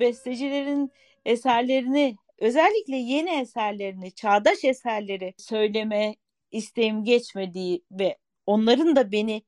bestecilerin 0.00 0.92
eserlerini 1.24 2.16
özellikle 2.38 2.96
yeni 2.96 3.30
eserlerini, 3.30 4.12
çağdaş 4.12 4.64
eserleri 4.64 5.34
söyleme 5.38 6.14
isteğim 6.50 7.04
geçmediği 7.04 7.82
ve 7.90 8.16
onların 8.46 8.96
da 8.96 9.12
beni 9.12 9.42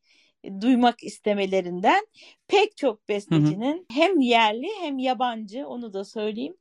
duymak 0.60 1.04
istemelerinden 1.04 2.06
pek 2.48 2.76
çok 2.76 3.08
bestecinin 3.08 3.76
hı 3.76 3.78
hı. 3.78 3.84
hem 3.92 4.20
yerli 4.20 4.68
hem 4.80 4.98
yabancı 4.98 5.66
onu 5.66 5.92
da 5.92 6.04
söyleyeyim 6.04 6.56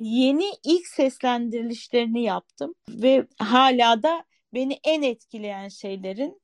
yeni 0.00 0.50
ilk 0.64 0.86
seslendirilişlerini 0.86 2.22
yaptım 2.22 2.74
ve 2.88 3.26
hala 3.38 4.02
da 4.02 4.24
beni 4.54 4.78
en 4.84 5.02
etkileyen 5.02 5.68
şeylerin 5.68 6.40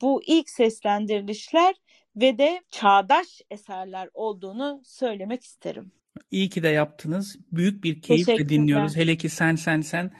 bu 0.00 0.22
ilk 0.26 0.50
seslendirilişler 0.50 1.74
ve 2.16 2.38
de 2.38 2.62
çağdaş 2.70 3.42
eserler 3.50 4.08
olduğunu 4.14 4.82
söylemek 4.84 5.44
isterim. 5.44 5.92
İyi 6.30 6.48
ki 6.48 6.62
de 6.62 6.68
yaptınız. 6.68 7.36
Büyük 7.52 7.84
bir 7.84 8.02
keyifle 8.02 8.48
dinliyoruz. 8.48 8.96
Hele 8.96 9.16
ki 9.16 9.28
sen 9.28 9.54
sen 9.54 9.80
sen 9.80 10.10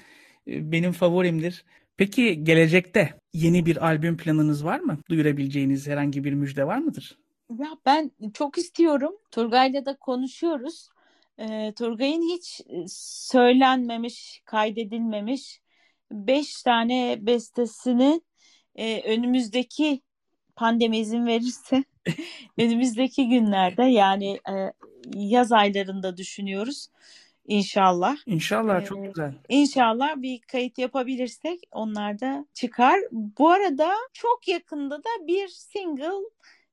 benim 0.46 0.92
favorimdir. 0.92 1.64
Peki 1.96 2.44
gelecekte 2.44 3.14
yeni 3.32 3.66
bir 3.66 3.86
albüm 3.86 4.16
planınız 4.16 4.64
var 4.64 4.80
mı? 4.80 4.98
Duyurabileceğiniz 5.10 5.86
herhangi 5.86 6.24
bir 6.24 6.32
müjde 6.32 6.66
var 6.66 6.78
mıdır? 6.78 7.18
Ya 7.50 7.68
ben 7.86 8.10
çok 8.34 8.58
istiyorum. 8.58 9.12
Turgay'la 9.30 9.86
da 9.86 9.96
konuşuyoruz. 9.96 10.88
E, 11.38 11.72
Turgay'ın 11.78 12.34
hiç 12.34 12.60
söylenmemiş, 13.26 14.42
kaydedilmemiş 14.44 15.60
beş 16.12 16.62
tane 16.62 17.18
bestesini 17.20 18.20
e, 18.74 19.12
önümüzdeki 19.12 20.02
pandemi 20.56 20.98
izin 20.98 21.26
verirse 21.26 21.84
önümüzdeki 22.58 23.28
günlerde 23.28 23.82
yani 23.82 24.40
e, 24.50 24.72
yaz 25.14 25.52
aylarında 25.52 26.16
düşünüyoruz 26.16 26.88
İnşallah. 27.46 28.16
İnşallah 28.26 28.82
ee, 28.82 28.84
çok 28.84 29.04
güzel. 29.04 29.34
İnşallah 29.48 30.16
bir 30.16 30.40
kayıt 30.40 30.78
yapabilirsek 30.78 31.60
onlar 31.72 32.20
da 32.20 32.46
çıkar. 32.54 33.00
Bu 33.10 33.50
arada 33.50 33.92
çok 34.12 34.48
yakında 34.48 34.98
da 34.98 35.26
bir 35.26 35.48
single 35.48 36.28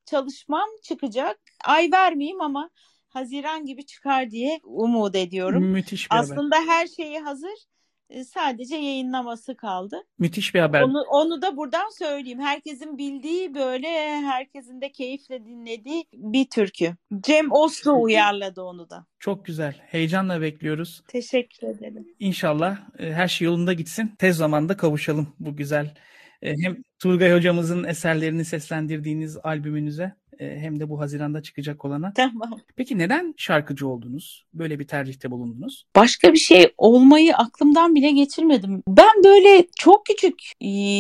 çalışmam 0.06 0.70
çıkacak. 0.84 1.40
Ay 1.66 1.90
vermeyeyim 1.92 2.42
ama 2.42 2.70
Haziran 3.08 3.66
gibi 3.66 3.86
çıkar 3.86 4.32
diye 4.32 4.60
umut 4.64 5.16
ediyorum. 5.16 5.64
Müthiş 5.64 6.12
bir 6.12 6.18
Aslında 6.18 6.56
haber. 6.56 6.68
her 6.68 6.88
şeyi 6.88 7.20
hazır. 7.20 7.68
E, 8.12 8.24
sadece 8.24 8.76
yayınlaması 8.76 9.58
kaldı. 9.58 10.04
Müthiş 10.20 10.56
bir 10.56 10.60
haber. 10.60 10.82
Onu, 10.82 11.02
onu 11.02 11.42
da 11.42 11.58
buradan 11.58 11.98
söyleyeyim. 11.98 12.40
Herkesin 12.40 12.98
bildiği 12.98 13.56
böyle 13.56 13.88
herkesin 14.22 14.82
de 14.82 14.92
keyifle 14.92 15.46
dinlediği 15.46 16.04
bir 16.14 16.50
türkü. 16.50 16.96
Cem 17.22 17.52
Oslo 17.52 18.02
uyarladı 18.02 18.62
onu 18.62 18.90
da. 18.90 19.06
Çok 19.20 19.46
güzel. 19.46 19.76
Heyecanla 19.80 20.42
bekliyoruz. 20.42 21.02
Teşekkür 21.08 21.68
ederim. 21.68 22.08
İnşallah 22.20 22.78
e, 23.00 23.14
her 23.14 23.28
şey 23.28 23.46
yolunda 23.46 23.74
gitsin. 23.74 24.16
Tez 24.20 24.38
zamanda 24.38 24.78
kavuşalım 24.78 25.34
bu 25.40 25.56
güzel 25.56 25.94
e, 26.42 26.58
hem 26.58 26.84
Turgay 27.00 27.34
hocamızın 27.34 27.84
eserlerini 27.84 28.46
seslendirdiğiniz 28.46 29.38
albümünüze 29.44 30.14
hem 30.42 30.80
de 30.80 30.90
bu 30.90 31.00
Haziran'da 31.00 31.42
çıkacak 31.42 31.86
olana. 31.86 32.14
Tamam. 32.14 32.60
Peki 32.76 32.98
neden 32.98 33.34
şarkıcı 33.38 33.88
oldunuz? 33.88 34.46
Böyle 34.54 34.80
bir 34.80 34.88
tercihte 34.88 35.32
bulundunuz? 35.32 35.86
Başka 35.96 36.34
bir 36.34 36.38
şey 36.38 36.74
olmayı 36.78 37.36
aklımdan 37.36 37.96
bile 37.96 38.12
geçirmedim. 38.12 38.84
Ben 38.88 39.24
böyle 39.24 39.68
çok 39.80 40.06
küçük 40.06 40.42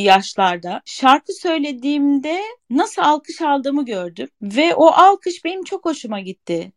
yaşlarda 0.03 0.81
şarkı 0.85 1.33
söylediğimde 1.33 2.39
nasıl 2.69 3.01
alkış 3.01 3.41
aldığımı 3.41 3.85
gördüm 3.85 4.27
ve 4.41 4.75
o 4.75 4.87
alkış 4.87 5.45
benim 5.45 5.63
çok 5.63 5.85
hoşuma 5.85 6.19
gitti. 6.19 6.71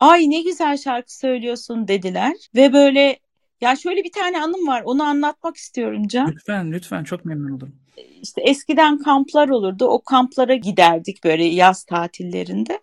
Ay 0.00 0.30
ne 0.30 0.42
güzel 0.42 0.76
şarkı 0.76 1.18
söylüyorsun 1.18 1.88
dediler 1.88 2.36
ve 2.54 2.72
böyle 2.72 3.18
ya 3.60 3.76
şöyle 3.76 4.04
bir 4.04 4.12
tane 4.12 4.40
anım 4.40 4.66
var 4.66 4.82
onu 4.84 5.02
anlatmak 5.02 5.56
istiyorum 5.56 6.08
Can. 6.08 6.32
Lütfen 6.32 6.72
lütfen 6.72 7.04
çok 7.04 7.24
memnun 7.24 7.52
oldum 7.52 7.81
işte 8.22 8.42
eskiden 8.42 8.98
kamplar 8.98 9.48
olurdu. 9.48 9.86
O 9.86 10.02
kamplara 10.02 10.54
giderdik 10.54 11.24
böyle 11.24 11.44
yaz 11.44 11.84
tatillerinde. 11.84 12.78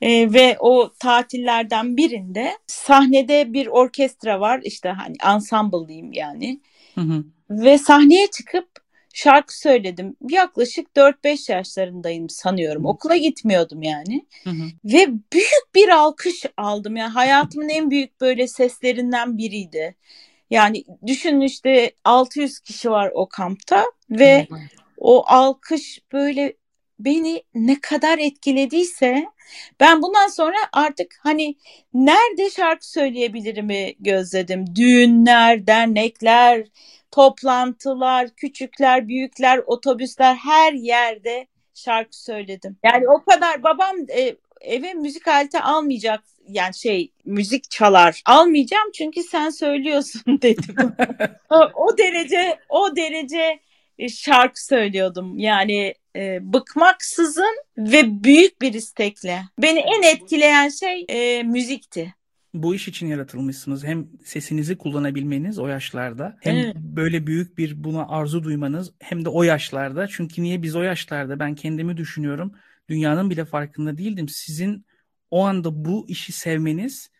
E, 0.00 0.32
ve 0.32 0.56
o 0.60 0.92
tatillerden 0.98 1.96
birinde 1.96 2.58
sahnede 2.66 3.52
bir 3.52 3.66
orkestra 3.66 4.40
var 4.40 4.60
işte 4.64 4.88
hani 4.88 5.16
ensemble 5.34 5.88
diyeyim 5.88 6.12
yani. 6.12 6.60
Hı 6.94 7.00
hı. 7.00 7.24
Ve 7.50 7.78
sahneye 7.78 8.26
çıkıp 8.26 8.68
şarkı 9.14 9.58
söyledim. 9.58 10.16
Yaklaşık 10.30 10.96
4-5 10.96 11.52
yaşlarındayım 11.52 12.28
sanıyorum. 12.28 12.86
Okula 12.86 13.16
gitmiyordum 13.16 13.82
yani. 13.82 14.26
Hı 14.44 14.50
hı. 14.50 14.64
Ve 14.84 15.06
büyük 15.32 15.74
bir 15.74 15.88
alkış 15.88 16.46
aldım. 16.56 16.96
Yani 16.96 17.12
hayatımın 17.12 17.68
en 17.68 17.90
büyük 17.90 18.20
böyle 18.20 18.48
seslerinden 18.48 19.38
biriydi. 19.38 19.94
Yani 20.50 20.84
düşünün 21.06 21.40
işte 21.40 21.92
600 22.04 22.60
kişi 22.60 22.90
var 22.90 23.10
o 23.14 23.28
kampta 23.28 23.84
ve 24.10 24.46
o 24.98 25.24
alkış 25.26 26.00
böyle 26.12 26.54
beni 26.98 27.42
ne 27.54 27.80
kadar 27.80 28.18
etkilediyse 28.18 29.26
ben 29.80 30.02
bundan 30.02 30.28
sonra 30.28 30.56
artık 30.72 31.14
hani 31.22 31.54
nerede 31.94 32.50
şarkı 32.50 32.90
söyleyebilirimi 32.90 33.94
gözledim. 34.00 34.64
Düğünler, 34.74 35.66
dernekler, 35.66 36.66
toplantılar, 37.10 38.28
küçükler, 38.28 39.08
büyükler, 39.08 39.60
otobüsler 39.66 40.34
her 40.34 40.72
yerde 40.72 41.46
şarkı 41.74 42.22
söyledim. 42.22 42.76
Yani 42.84 43.08
o 43.08 43.24
kadar 43.24 43.62
babam 43.62 43.96
e, 44.16 44.36
eve 44.60 44.94
müzik 44.94 45.28
aleti 45.28 45.60
almayacak 45.60 46.24
yani 46.48 46.74
şey 46.74 47.12
müzik 47.24 47.70
çalar 47.70 48.22
almayacağım 48.26 48.90
çünkü 48.94 49.22
sen 49.22 49.50
söylüyorsun 49.50 50.22
dedim. 50.42 50.74
o, 51.74 51.98
derece 51.98 52.58
o 52.68 52.96
derece 52.96 53.60
e, 53.98 54.08
şarkı 54.08 54.64
söylüyordum. 54.64 55.38
Yani 55.38 55.94
e, 56.16 56.52
bıkmaksızın 56.52 57.64
ve 57.78 58.24
büyük 58.24 58.62
bir 58.62 58.74
istekle. 58.74 59.42
Beni 59.58 59.78
en 59.78 60.02
etkileyen 60.02 60.68
şey 60.68 61.06
e, 61.08 61.42
müzikti. 61.42 62.14
Bu 62.54 62.74
iş 62.74 62.88
için 62.88 63.06
yaratılmışsınız. 63.06 63.84
Hem 63.84 64.08
sesinizi 64.24 64.78
kullanabilmeniz 64.78 65.58
o 65.58 65.66
yaşlarda 65.66 66.36
hem 66.40 66.56
evet. 66.56 66.76
böyle 66.76 67.26
büyük 67.26 67.58
bir 67.58 67.84
buna 67.84 68.08
arzu 68.08 68.44
duymanız 68.44 68.92
hem 69.00 69.24
de 69.24 69.28
o 69.28 69.42
yaşlarda. 69.42 70.08
Çünkü 70.08 70.42
niye 70.42 70.62
biz 70.62 70.76
o 70.76 70.82
yaşlarda 70.82 71.38
ben 71.38 71.54
kendimi 71.54 71.96
düşünüyorum. 71.96 72.52
Dünyanın 72.88 73.30
bile 73.30 73.44
farkında 73.44 73.98
değildim. 73.98 74.28
Sizin 74.28 74.86
o 75.30 75.44
anda 75.44 75.84
bu 75.84 76.06
işi 76.08 76.32
sevmeniz 76.32 77.10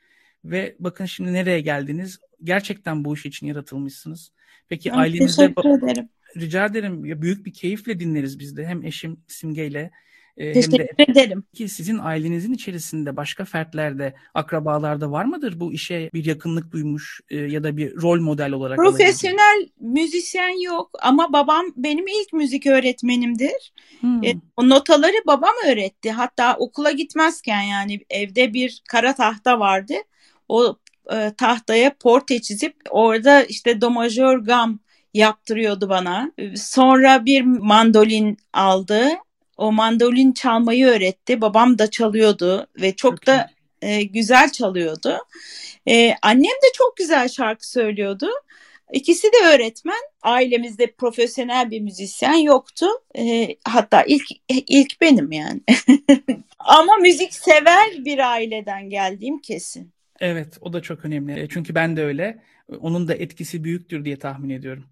ve 0.44 0.76
bakın 0.78 1.04
şimdi 1.04 1.32
nereye 1.32 1.60
geldiniz. 1.60 2.20
Gerçekten 2.44 3.04
bu 3.04 3.14
iş 3.14 3.26
için 3.26 3.46
yaratılmışsınız. 3.46 4.32
Peki 4.68 4.90
ben 4.90 4.98
ailenizde 4.98 5.54
teşekkür 5.54 5.82
ederim 5.82 6.08
rica 6.36 6.66
ederim. 6.66 7.22
Büyük 7.22 7.46
bir 7.46 7.52
keyifle 7.52 8.00
dinleriz 8.00 8.38
biz 8.38 8.56
de. 8.56 8.66
Hem 8.66 8.84
eşim 8.84 9.20
Simge'yle 9.26 9.78
e, 9.78 9.90
Teşekkür 10.38 10.86
hem 10.96 11.06
de 11.06 11.20
ederim. 11.22 11.44
Ki 11.54 11.68
sizin 11.68 11.98
ailenizin 11.98 12.52
içerisinde 12.52 13.16
başka 13.16 13.44
fertlerde, 13.44 14.14
akrabalarda 14.34 15.10
var 15.10 15.24
mıdır 15.24 15.60
bu 15.60 15.72
işe 15.72 16.10
bir 16.14 16.24
yakınlık 16.24 16.72
duymuş 16.72 17.20
e, 17.30 17.36
ya 17.36 17.64
da 17.64 17.76
bir 17.76 17.96
rol 18.02 18.20
model 18.20 18.52
olarak? 18.52 18.76
Profesyonel 18.76 19.54
alabilecek? 19.54 19.80
müzisyen 19.80 20.62
yok 20.62 20.90
ama 21.02 21.32
babam 21.32 21.64
benim 21.76 22.06
ilk 22.06 22.32
müzik 22.32 22.66
öğretmenimdir. 22.66 23.72
Hmm. 24.00 24.24
E, 24.24 24.34
o 24.56 24.68
notaları 24.68 25.16
babam 25.26 25.54
öğretti. 25.68 26.10
Hatta 26.10 26.56
okula 26.56 26.90
gitmezken 26.90 27.62
yani 27.62 28.00
evde 28.10 28.54
bir 28.54 28.82
kara 28.88 29.14
tahta 29.14 29.60
vardı. 29.60 29.94
O 30.48 30.76
e, 31.12 31.32
tahtaya 31.36 31.94
porte 31.94 32.40
çizip 32.40 32.76
orada 32.90 33.42
işte 33.42 33.80
do 33.80 33.90
majör 33.90 34.38
gam 34.38 34.78
yaptırıyordu 35.14 35.88
bana. 35.88 36.32
Sonra 36.56 37.24
bir 37.24 37.42
mandolin 37.42 38.36
aldı. 38.52 39.08
O 39.58 39.72
mandolin 39.72 40.32
çalmayı 40.32 40.86
öğretti. 40.86 41.40
Babam 41.40 41.78
da 41.78 41.90
çalıyordu 41.90 42.66
ve 42.80 42.96
çok, 42.96 43.12
çok 43.12 43.26
da 43.26 43.50
e, 43.82 44.02
güzel 44.02 44.52
çalıyordu. 44.52 45.18
E, 45.88 46.14
annem 46.22 46.42
de 46.44 46.72
çok 46.74 46.96
güzel 46.96 47.28
şarkı 47.28 47.70
söylüyordu. 47.70 48.28
İkisi 48.92 49.26
de 49.26 49.54
öğretmen. 49.54 50.00
Ailemizde 50.22 50.86
profesyonel 50.86 51.70
bir 51.70 51.80
müzisyen 51.80 52.34
yoktu. 52.34 52.86
E, 53.18 53.48
hatta 53.64 54.02
ilk 54.02 54.24
ilk 54.48 55.00
benim 55.00 55.32
yani. 55.32 55.60
Ama 56.58 56.96
müzik 56.96 57.34
sever 57.34 58.04
bir 58.04 58.32
aileden 58.32 58.90
geldiğim 58.90 59.38
kesin. 59.38 59.92
Evet, 60.20 60.58
o 60.60 60.72
da 60.72 60.82
çok 60.82 61.04
önemli. 61.04 61.40
E, 61.40 61.48
çünkü 61.48 61.74
ben 61.74 61.96
de 61.96 62.04
öyle. 62.04 62.42
Onun 62.80 63.08
da 63.08 63.14
etkisi 63.14 63.64
büyüktür 63.64 64.04
diye 64.04 64.18
tahmin 64.18 64.50
ediyorum. 64.50 64.84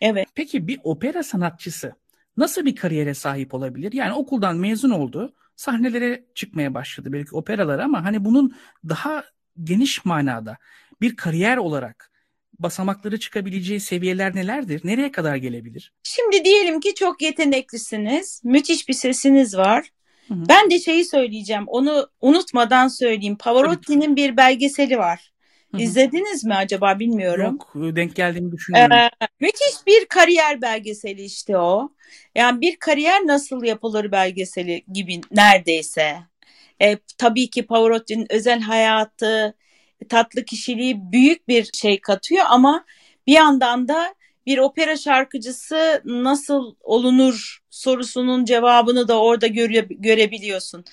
Evet. 0.00 0.28
Peki 0.34 0.68
bir 0.68 0.80
opera 0.84 1.22
sanatçısı 1.22 1.94
nasıl 2.36 2.64
bir 2.64 2.76
kariyere 2.76 3.14
sahip 3.14 3.54
olabilir? 3.54 3.92
Yani 3.92 4.12
okuldan 4.12 4.56
mezun 4.56 4.90
oldu, 4.90 5.34
sahnelere 5.56 6.24
çıkmaya 6.34 6.74
başladı 6.74 7.12
belki 7.12 7.36
operalar 7.36 7.78
ama 7.78 8.04
hani 8.04 8.24
bunun 8.24 8.56
daha 8.88 9.24
geniş 9.64 10.04
manada 10.04 10.58
bir 11.00 11.16
kariyer 11.16 11.56
olarak 11.56 12.10
basamakları 12.58 13.18
çıkabileceği 13.18 13.80
seviyeler 13.80 14.36
nelerdir? 14.36 14.80
Nereye 14.84 15.12
kadar 15.12 15.36
gelebilir? 15.36 15.92
Şimdi 16.02 16.44
diyelim 16.44 16.80
ki 16.80 16.94
çok 16.94 17.22
yeteneklisiniz, 17.22 18.40
müthiş 18.44 18.88
bir 18.88 18.94
sesiniz 18.94 19.56
var. 19.56 19.90
Hı 20.28 20.34
hı. 20.34 20.44
Ben 20.48 20.70
de 20.70 20.78
şeyi 20.78 21.04
söyleyeceğim, 21.04 21.64
onu 21.66 22.08
unutmadan 22.20 22.88
söyleyeyim. 22.88 23.36
Pavarotti'nin 23.36 24.16
bir 24.16 24.36
belgeseli 24.36 24.98
var. 24.98 25.33
İzlediniz 25.78 26.44
mi 26.44 26.54
acaba 26.54 26.98
bilmiyorum. 26.98 27.58
Yok 27.60 27.72
denk 27.96 28.16
geldiğimi 28.16 28.52
düşünüyorum. 28.52 28.96
Ee, 28.96 29.10
müthiş 29.40 29.86
bir 29.86 30.04
kariyer 30.04 30.62
belgeseli 30.62 31.22
işte 31.22 31.58
o. 31.58 31.92
Yani 32.34 32.60
bir 32.60 32.76
kariyer 32.76 33.26
nasıl 33.26 33.64
yapılır 33.64 34.12
belgeseli 34.12 34.84
gibi 34.92 35.20
neredeyse. 35.30 36.16
E, 36.82 36.98
tabii 37.18 37.50
ki 37.50 37.66
Pavarotti'nin 37.66 38.26
özel 38.30 38.60
hayatı, 38.60 39.54
tatlı 40.08 40.44
kişiliği 40.44 41.12
büyük 41.12 41.48
bir 41.48 41.70
şey 41.74 42.00
katıyor 42.00 42.44
ama 42.48 42.84
bir 43.26 43.32
yandan 43.32 43.88
da 43.88 44.14
bir 44.46 44.58
opera 44.58 44.96
şarkıcısı 44.96 46.02
nasıl 46.04 46.74
olunur 46.80 47.58
sorusunun 47.70 48.44
cevabını 48.44 49.08
da 49.08 49.20
orada 49.20 49.46
göre, 49.46 49.86
görebiliyorsun. 49.90 50.84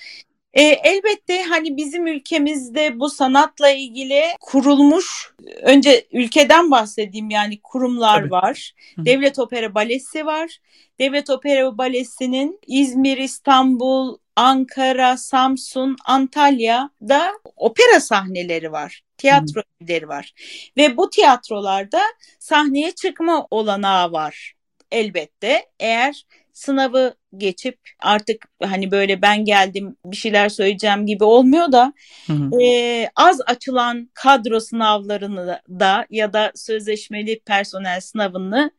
E, 0.53 0.63
elbette 0.63 1.43
hani 1.43 1.77
bizim 1.77 2.07
ülkemizde 2.07 2.99
bu 2.99 3.09
sanatla 3.09 3.69
ilgili 3.69 4.23
kurulmuş 4.41 5.33
önce 5.61 6.07
ülkeden 6.11 6.71
bahsedeyim 6.71 7.29
yani 7.29 7.59
kurumlar 7.63 8.19
Tabii. 8.19 8.31
var. 8.31 8.73
Hı. 8.95 9.05
Devlet 9.05 9.39
Opera 9.39 9.75
Balesi 9.75 10.25
var. 10.25 10.57
Devlet 10.99 11.29
Opera 11.29 11.77
Balesi'nin 11.77 12.59
İzmir, 12.67 13.17
İstanbul, 13.17 14.17
Ankara, 14.35 15.17
Samsun, 15.17 15.95
Antalya'da 16.05 17.31
opera 17.55 17.99
sahneleri 17.99 18.71
var. 18.71 19.01
Tiyatro 19.17 19.61
evleri 19.81 20.07
var. 20.07 20.33
Ve 20.77 20.97
bu 20.97 21.09
tiyatrolarda 21.09 22.01
sahneye 22.39 22.91
çıkma 22.91 23.47
olanağı 23.51 24.11
var. 24.11 24.53
Elbette 24.91 25.65
eğer 25.79 26.25
sınavı 26.53 27.13
geçip 27.37 27.79
artık 27.99 28.45
hani 28.63 28.91
böyle 28.91 29.21
ben 29.21 29.45
geldim 29.45 29.95
bir 30.05 30.17
şeyler 30.17 30.49
söyleyeceğim 30.49 31.05
gibi 31.05 31.23
olmuyor 31.23 31.71
da 31.71 31.93
Hı 32.27 32.33
hı. 32.33 32.61
e, 32.61 33.09
az 33.15 33.41
açılan 33.45 34.09
kadro 34.13 34.59
sınavlarını 34.59 35.59
da 35.69 36.05
ya 36.09 36.33
da 36.33 36.51
sözleşmeli 36.55 37.39
personel 37.39 38.01
sınavını 38.01 38.71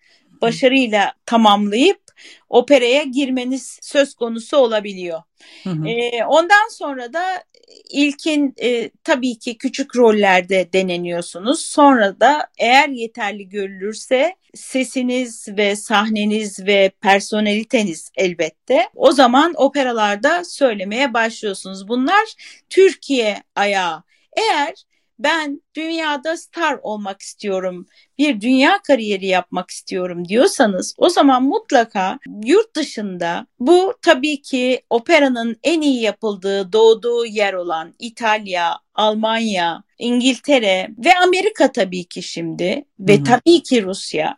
başarıyla 0.43 1.13
tamamlayıp 1.27 2.03
operaya 2.49 3.03
girmeniz 3.03 3.79
söz 3.83 4.15
konusu 4.15 4.57
olabiliyor. 4.57 5.23
Hı 5.65 5.71
hı. 5.71 5.89
E, 5.89 6.25
ondan 6.25 6.69
sonra 6.71 7.13
da 7.13 7.25
ilkin 7.91 8.55
e, 8.63 8.91
tabii 9.05 9.39
ki 9.39 9.59
küçük 9.59 9.97
rollerde 9.97 10.73
deneniyorsunuz. 10.73 11.67
Sonra 11.67 12.21
da 12.21 12.47
eğer 12.59 12.89
yeterli 12.89 13.49
görülürse 13.49 14.37
sesiniz 14.55 15.49
ve 15.49 15.77
sahneniz 15.77 16.67
ve 16.67 16.93
personeliteniz 17.01 18.11
elbette 18.17 18.89
o 18.95 19.13
zaman 19.13 19.53
operalarda 19.57 20.45
söylemeye 20.45 21.15
başlıyorsunuz. 21.15 21.89
Bunlar 21.89 22.35
Türkiye 22.71 23.43
ayağı. 23.57 24.03
Eğer 24.37 24.75
ben 25.19 25.63
dünyada 25.77 26.37
star 26.37 26.79
olmak 26.83 27.21
istiyorum, 27.21 27.87
bir 28.19 28.41
dünya 28.41 28.79
kariyeri 28.87 29.27
yapmak 29.27 29.71
istiyorum 29.71 30.29
diyorsanız 30.29 30.95
o 30.99 31.09
zaman 31.09 31.43
mutlaka 31.43 32.19
yurt 32.45 32.77
dışında 32.77 33.47
bu 33.61 33.95
tabii 34.03 34.43
ki 34.43 34.83
operanın 34.91 35.57
en 35.63 35.81
iyi 35.81 36.03
yapıldığı, 36.03 36.73
doğduğu 36.73 37.27
yer 37.27 37.55
olan 37.55 37.95
İtalya, 37.99 38.79
Almanya, 38.95 39.83
İngiltere 39.99 40.89
ve 40.99 41.19
Amerika 41.19 41.73
tabii 41.73 42.05
ki 42.05 42.23
şimdi 42.23 42.85
ve 43.01 43.17
Hı 43.17 43.21
hı. 43.21 43.25
tabii 43.25 43.63
ki 43.63 43.83
Rusya. 43.83 44.37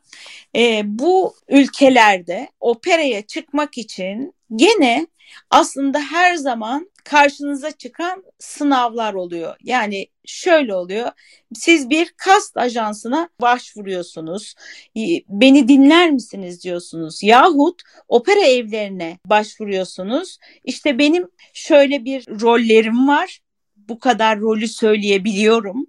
Ee, 0.57 0.83
bu 0.85 1.35
ülkelerde 1.49 2.49
operaya 2.61 3.23
çıkmak 3.23 3.79
için 3.79 4.35
gene 4.57 5.07
aslında 5.51 6.01
her 6.01 6.35
zaman 6.35 6.91
karşınıza 7.05 7.71
çıkan 7.71 8.25
sınavlar 8.39 9.15
oluyor. 9.15 9.57
Yani 9.63 10.07
şöyle 10.27 10.75
oluyor. 10.75 11.11
Siz 11.55 11.91
bir 11.91 12.15
kast 12.17 12.57
ajansına 12.57 13.29
başvuruyorsunuz. 13.41 14.55
Beni 15.29 15.69
dinler 15.69 16.11
misiniz 16.11 16.65
diyorsunuz. 16.65 17.23
Yahut 17.23 17.83
opera 18.09 18.41
evlerine 18.41 19.19
başvuruyorsunuz. 19.27 20.39
İşte 20.65 20.99
benim 20.99 21.29
şöyle 21.53 22.05
bir 22.05 22.27
rollerim 22.41 23.09
var. 23.09 23.41
Bu 23.77 23.99
kadar 23.99 24.41
rolü 24.41 24.69
söyleyebiliyorum. 24.69 25.87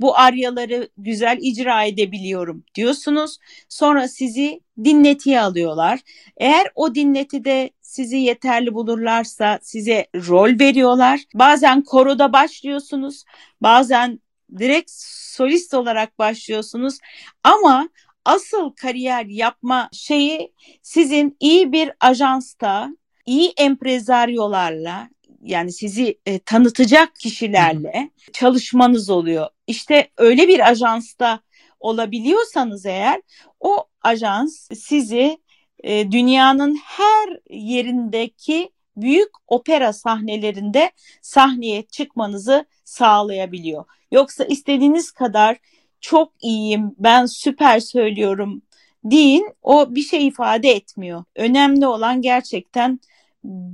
Bu 0.00 0.18
aryaları 0.18 0.88
güzel 0.98 1.38
icra 1.40 1.84
edebiliyorum 1.84 2.64
diyorsunuz. 2.74 3.38
Sonra 3.68 4.08
sizi 4.08 4.60
dinletiye 4.84 5.40
alıyorlar. 5.40 6.00
Eğer 6.36 6.66
o 6.74 6.94
dinletide 6.94 7.70
sizi 7.80 8.16
yeterli 8.16 8.74
bulurlarsa 8.74 9.58
size 9.62 10.06
rol 10.14 10.60
veriyorlar. 10.60 11.20
Bazen 11.34 11.82
koroda 11.82 12.32
başlıyorsunuz. 12.32 13.24
Bazen 13.60 14.20
direkt 14.58 14.90
solist 15.36 15.74
olarak 15.74 16.18
başlıyorsunuz. 16.18 16.98
Ama 17.42 17.88
asıl 18.24 18.70
kariyer 18.70 19.26
yapma 19.26 19.88
şeyi 19.92 20.52
sizin 20.82 21.36
iyi 21.40 21.72
bir 21.72 21.92
ajansta, 22.00 22.88
iyi 23.26 23.52
emprezaryolarla 23.56 25.08
yani 25.42 25.72
sizi 25.72 26.18
e, 26.26 26.38
tanıtacak 26.38 27.16
kişilerle 27.16 28.10
çalışmanız 28.32 29.10
oluyor. 29.10 29.48
İşte 29.66 30.10
öyle 30.16 30.48
bir 30.48 30.68
ajansta 30.70 31.40
olabiliyorsanız 31.80 32.86
eğer 32.86 33.22
o 33.60 33.84
ajans 34.02 34.68
sizi 34.74 35.38
e, 35.84 36.12
dünyanın 36.12 36.78
her 36.84 37.38
yerindeki 37.50 38.70
büyük 38.96 39.30
opera 39.48 39.92
sahnelerinde 39.92 40.90
sahneye 41.22 41.82
çıkmanızı 41.82 42.64
sağlayabiliyor. 42.84 43.84
Yoksa 44.12 44.44
istediğiniz 44.44 45.10
kadar 45.10 45.56
çok 46.00 46.32
iyiyim, 46.40 46.94
ben 46.98 47.26
süper 47.26 47.80
söylüyorum 47.80 48.62
deyin 49.04 49.50
o 49.62 49.94
bir 49.94 50.02
şey 50.02 50.26
ifade 50.26 50.70
etmiyor. 50.70 51.24
Önemli 51.36 51.86
olan 51.86 52.22
gerçekten 52.22 53.00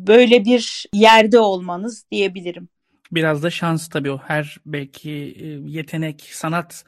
böyle 0.06 0.44
bir 0.44 0.86
yerde 0.94 1.38
olmanız 1.38 2.06
diyebilirim. 2.10 2.68
Biraz 3.12 3.42
da 3.42 3.50
şans 3.50 3.88
tabii 3.88 4.10
o 4.10 4.18
her 4.18 4.56
belki 4.66 5.10
e, 5.10 5.46
yetenek, 5.70 6.20
sanat 6.32 6.84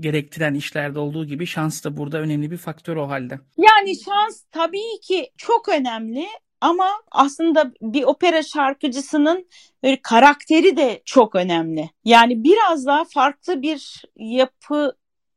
gerektiren 0.00 0.54
işlerde 0.54 0.98
olduğu 0.98 1.24
gibi 1.26 1.46
şans 1.46 1.84
da 1.84 1.96
burada 1.96 2.18
önemli 2.18 2.50
bir 2.50 2.56
faktör 2.56 2.96
o 2.96 3.08
halde. 3.08 3.40
Yani 3.58 3.96
şans 4.04 4.42
tabii 4.50 5.00
ki 5.02 5.30
çok 5.36 5.68
önemli 5.68 6.26
ama 6.60 6.88
aslında 7.10 7.72
bir 7.82 8.02
opera 8.02 8.42
şarkıcısının 8.42 9.48
böyle 9.82 9.96
karakteri 10.02 10.76
de 10.76 11.02
çok 11.04 11.34
önemli. 11.34 11.90
Yani 12.04 12.44
biraz 12.44 12.86
daha 12.86 13.04
farklı 13.04 13.62
bir 13.62 14.04
yapı 14.16 14.92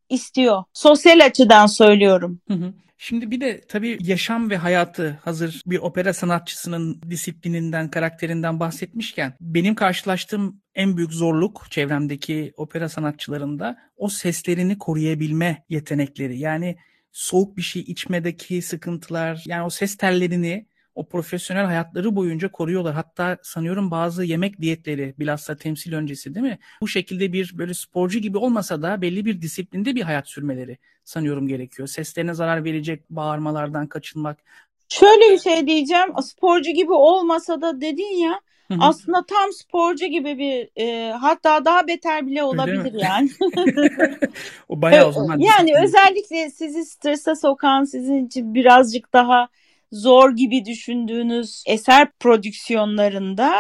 istiyor. 0.10 0.64
Sosyal 0.74 1.26
açıdan 1.26 1.66
söylüyorum. 1.66 2.40
Hı 2.48 2.54
hı. 2.54 2.74
Şimdi 3.08 3.32
bir 3.32 3.42
de 3.42 3.62
tabii 3.68 3.98
yaşam 4.02 4.50
ve 4.50 4.58
hayatı 4.58 5.20
hazır 5.24 5.62
bir 5.66 5.78
opera 5.78 6.14
sanatçısının 6.14 7.02
disiplininden, 7.10 7.90
karakterinden 7.90 8.60
bahsetmişken 8.60 9.34
benim 9.42 9.76
karşılaştığım 9.76 10.62
en 10.76 10.98
büyük 10.98 11.14
zorluk 11.14 11.68
çevremdeki 11.72 12.54
opera 12.58 12.90
sanatçılarında 12.90 13.78
o 13.98 14.10
seslerini 14.10 14.78
koruyabilme 14.78 15.64
yetenekleri. 15.70 16.40
Yani 16.40 16.76
soğuk 17.12 17.58
bir 17.58 17.62
şey 17.62 17.82
içmedeki 17.82 18.62
sıkıntılar, 18.62 19.44
yani 19.46 19.66
o 19.66 19.70
ses 19.70 19.98
tellerini 19.98 20.68
o 20.96 21.06
profesyonel 21.06 21.66
hayatları 21.66 22.16
boyunca 22.16 22.52
koruyorlar. 22.52 22.94
Hatta 22.94 23.38
sanıyorum 23.42 23.92
bazı 23.92 24.24
yemek 24.24 24.62
diyetleri 24.62 25.14
bilhassa 25.20 25.56
temsil 25.56 25.94
öncesi 25.94 26.36
değil 26.36 26.46
mi? 26.46 26.60
Bu 26.82 26.88
şekilde 26.88 27.34
bir 27.34 27.52
böyle 27.58 27.74
sporcu 27.74 28.20
gibi 28.20 28.38
olmasa 28.38 28.82
da 28.82 29.02
belli 29.02 29.26
bir 29.26 29.42
disiplinde 29.42 29.96
bir 29.96 30.02
hayat 30.02 30.30
sürmeleri 30.30 30.78
sanıyorum 31.04 31.48
gerekiyor. 31.48 31.88
Seslerine 31.88 32.34
zarar 32.34 32.64
verecek 32.64 33.10
bağırmalardan 33.10 33.88
kaçınmak. 33.88 34.38
Şöyle 34.90 35.34
bir 35.34 35.40
şey 35.40 35.68
diyeceğim. 35.68 36.08
Sporcu 36.22 36.72
gibi 36.72 36.94
olmasa 36.94 37.62
da 37.62 37.82
dedin 37.82 38.18
ya 38.24 38.40
Hı 38.68 38.74
hı. 38.74 38.78
aslında 38.82 39.26
tam 39.26 39.54
sporcu 39.54 40.06
gibi 40.06 40.38
bir 40.38 40.70
e, 40.82 41.12
hatta 41.12 41.66
daha 41.66 41.88
beter 41.88 42.28
bile 42.28 42.44
olabilir 42.44 42.94
yani. 43.04 43.30
o 44.70 44.82
bayağı 44.82 45.08
o 45.08 45.12
zaman. 45.12 45.40
yani 45.40 45.74
özellikle 45.84 46.50
sizi 46.50 46.86
strese 46.86 47.36
sokan 47.36 47.84
sizin 47.84 48.26
için 48.26 48.54
birazcık 48.54 49.14
daha 49.14 49.48
zor 49.92 50.32
gibi 50.36 50.66
düşündüğünüz 50.66 51.64
eser 51.68 52.12
prodüksiyonlarında 52.20 53.54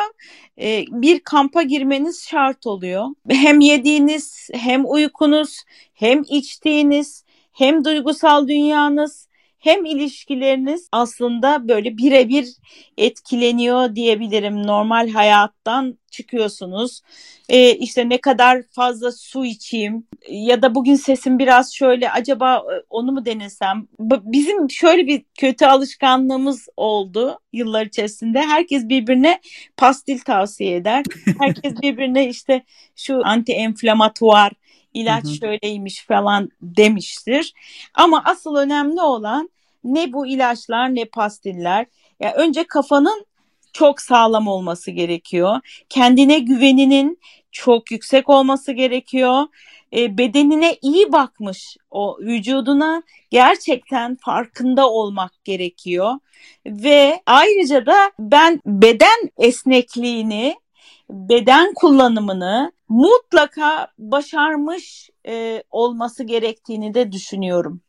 e, 0.62 0.84
bir 0.92 1.20
kampa 1.20 1.62
girmeniz 1.62 2.28
şart 2.30 2.68
oluyor. 2.68 3.06
Hem 3.30 3.60
yediğiniz, 3.60 4.50
hem 4.54 4.84
uykunuz, 4.92 5.58
hem 5.94 6.24
içtiğiniz, 6.30 7.24
hem 7.52 7.86
duygusal 7.86 8.48
dünyanız, 8.48 9.28
hem 9.66 9.86
ilişkileriniz 9.86 10.90
aslında 10.92 11.68
böyle 11.68 11.98
birebir 11.98 12.48
etkileniyor 12.98 13.96
diyebilirim. 13.96 14.68
Normal 14.68 15.10
hayattan 15.10 15.98
çıkıyorsunuz. 16.12 17.02
Ee, 17.50 17.76
işte 17.76 18.10
ne 18.10 18.22
kadar 18.22 18.64
fazla 18.72 19.12
su 19.12 19.46
içeyim 19.46 20.08
ya 20.30 20.62
da 20.62 20.76
bugün 20.76 20.96
sesim 20.96 21.40
biraz 21.40 21.74
şöyle 21.74 22.12
acaba 22.12 22.56
e, 22.58 22.84
onu 22.90 23.12
mu 23.12 23.26
denesem? 23.26 23.88
Bizim 24.00 24.70
şöyle 24.70 25.08
bir 25.08 25.24
kötü 25.40 25.66
alışkanlığımız 25.66 26.68
oldu 26.78 27.40
yıllar 27.54 27.86
içerisinde. 27.86 28.42
Herkes 28.42 28.90
birbirine 28.90 29.42
pastil 29.78 30.20
tavsiye 30.20 30.76
eder. 30.76 31.04
Herkes 31.40 31.74
birbirine 31.82 32.30
işte 32.30 32.64
şu 32.96 33.22
anti 33.24 33.54
enflamatuar 33.54 34.52
ilaç 34.94 35.24
Hı 35.24 35.30
hı. 35.30 35.34
şöyleymiş 35.34 36.06
falan 36.06 36.50
demiştir. 36.62 37.54
Ama 37.94 38.22
asıl 38.26 38.56
önemli 38.56 39.02
olan 39.02 39.50
ne 39.86 40.14
bu 40.14 40.28
ilaçlar 40.28 40.96
ne 40.96 41.06
pastiller. 41.06 41.86
Ya 42.20 42.34
önce 42.34 42.64
kafanın 42.64 43.26
çok 43.74 44.02
sağlam 44.02 44.48
olması 44.48 44.92
gerekiyor. 44.92 45.60
Kendine 45.90 46.40
güveninin 46.40 47.20
çok 47.52 47.92
yüksek 47.92 48.30
olması 48.30 48.72
gerekiyor. 48.72 49.44
E, 49.96 50.18
bedenine 50.18 50.78
iyi 50.82 51.12
bakmış, 51.12 51.78
o 51.92 52.18
vücuduna 52.22 53.04
gerçekten 53.30 54.16
farkında 54.16 54.90
olmak 54.90 55.32
gerekiyor. 55.44 56.14
Ve 56.66 57.22
ayrıca 57.26 57.86
da 57.86 58.12
ben 58.20 58.62
beden 58.66 59.30
esnekliğini, 59.38 60.56
beden 61.10 61.74
kullanımını 61.74 62.72
mutlaka 62.90 63.88
başarmış 63.98 65.10
e, 65.28 65.64
olması 65.72 66.24
gerektiğini 66.24 66.94
de 66.94 67.12
düşünüyorum. 67.12 67.82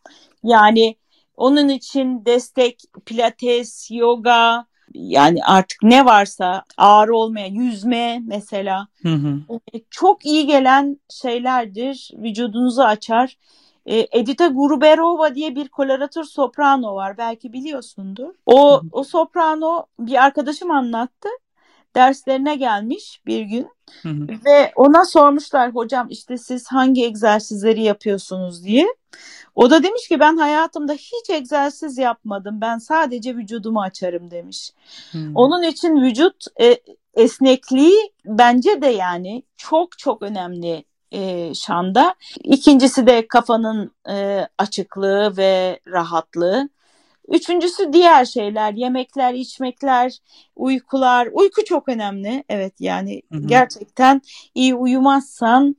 Yani 0.42 0.96
onun 1.36 1.68
için 1.68 2.24
destek, 2.24 2.82
pilates, 3.06 3.90
yoga, 3.90 4.66
yani 4.94 5.44
artık 5.44 5.82
ne 5.82 6.04
varsa 6.04 6.62
ağır 6.76 7.08
olmayan 7.08 7.54
yüzme 7.54 8.22
mesela 8.26 8.88
Hı 9.02 9.14
hı. 9.14 9.38
e, 9.74 9.80
çok 9.90 10.26
iyi 10.26 10.46
gelen 10.46 11.00
şeylerdir. 11.10 12.10
Vücudunuzu 12.14 12.82
açar. 12.82 13.38
E, 13.86 14.06
Edita 14.12 14.46
Guruberova 14.46 15.34
diye 15.34 15.54
bir 15.54 15.68
koloratör 15.68 16.24
soprano 16.24 16.94
var. 16.94 17.18
Belki 17.18 17.52
biliyorsundur. 17.52 18.34
O, 18.46 18.80
o 18.92 19.04
soprano 19.04 19.86
bir 19.98 20.24
arkadaşım 20.24 20.70
anlattı. 20.70 21.28
Derslerine 21.96 22.56
gelmiş 22.56 23.20
bir 23.26 23.40
gün 23.40 23.68
Hı 24.02 24.08
hı. 24.08 24.28
ve 24.46 24.72
ona 24.76 25.04
sormuşlar 25.04 25.74
hocam 25.74 26.06
işte 26.10 26.38
siz 26.38 26.66
hangi 26.68 27.04
egzersizleri 27.04 27.82
yapıyorsunuz 27.82 28.64
diye. 28.64 28.86
O 29.54 29.70
da 29.70 29.82
demiş 29.82 30.08
ki 30.08 30.20
ben 30.20 30.36
hayatımda 30.36 30.92
hiç 30.92 31.30
egzersiz 31.30 31.98
yapmadım. 31.98 32.60
Ben 32.60 32.78
sadece 32.78 33.36
vücudumu 33.36 33.82
açarım 33.82 34.30
demiş. 34.30 34.72
Hı. 35.12 35.18
Onun 35.34 35.62
için 35.62 36.02
vücut 36.02 36.44
e, 36.60 36.76
esnekliği 37.14 38.12
bence 38.24 38.82
de 38.82 38.86
yani 38.86 39.42
çok 39.56 39.98
çok 39.98 40.22
önemli 40.22 40.84
e, 41.12 41.54
şanda. 41.54 42.14
İkincisi 42.44 43.06
de 43.06 43.28
kafanın 43.28 43.90
e, 44.08 44.48
açıklığı 44.58 45.36
ve 45.36 45.80
rahatlığı. 45.86 46.68
Üçüncüsü 47.28 47.92
diğer 47.92 48.24
şeyler, 48.24 48.72
yemekler, 48.72 49.34
içmekler, 49.34 50.18
uykular. 50.56 51.28
Uyku 51.32 51.64
çok 51.64 51.88
önemli. 51.88 52.44
Evet 52.48 52.74
yani 52.80 53.22
Hı 53.32 53.38
hı. 53.38 53.46
gerçekten 53.46 54.22
iyi 54.54 54.74
uyumazsan 54.74 55.76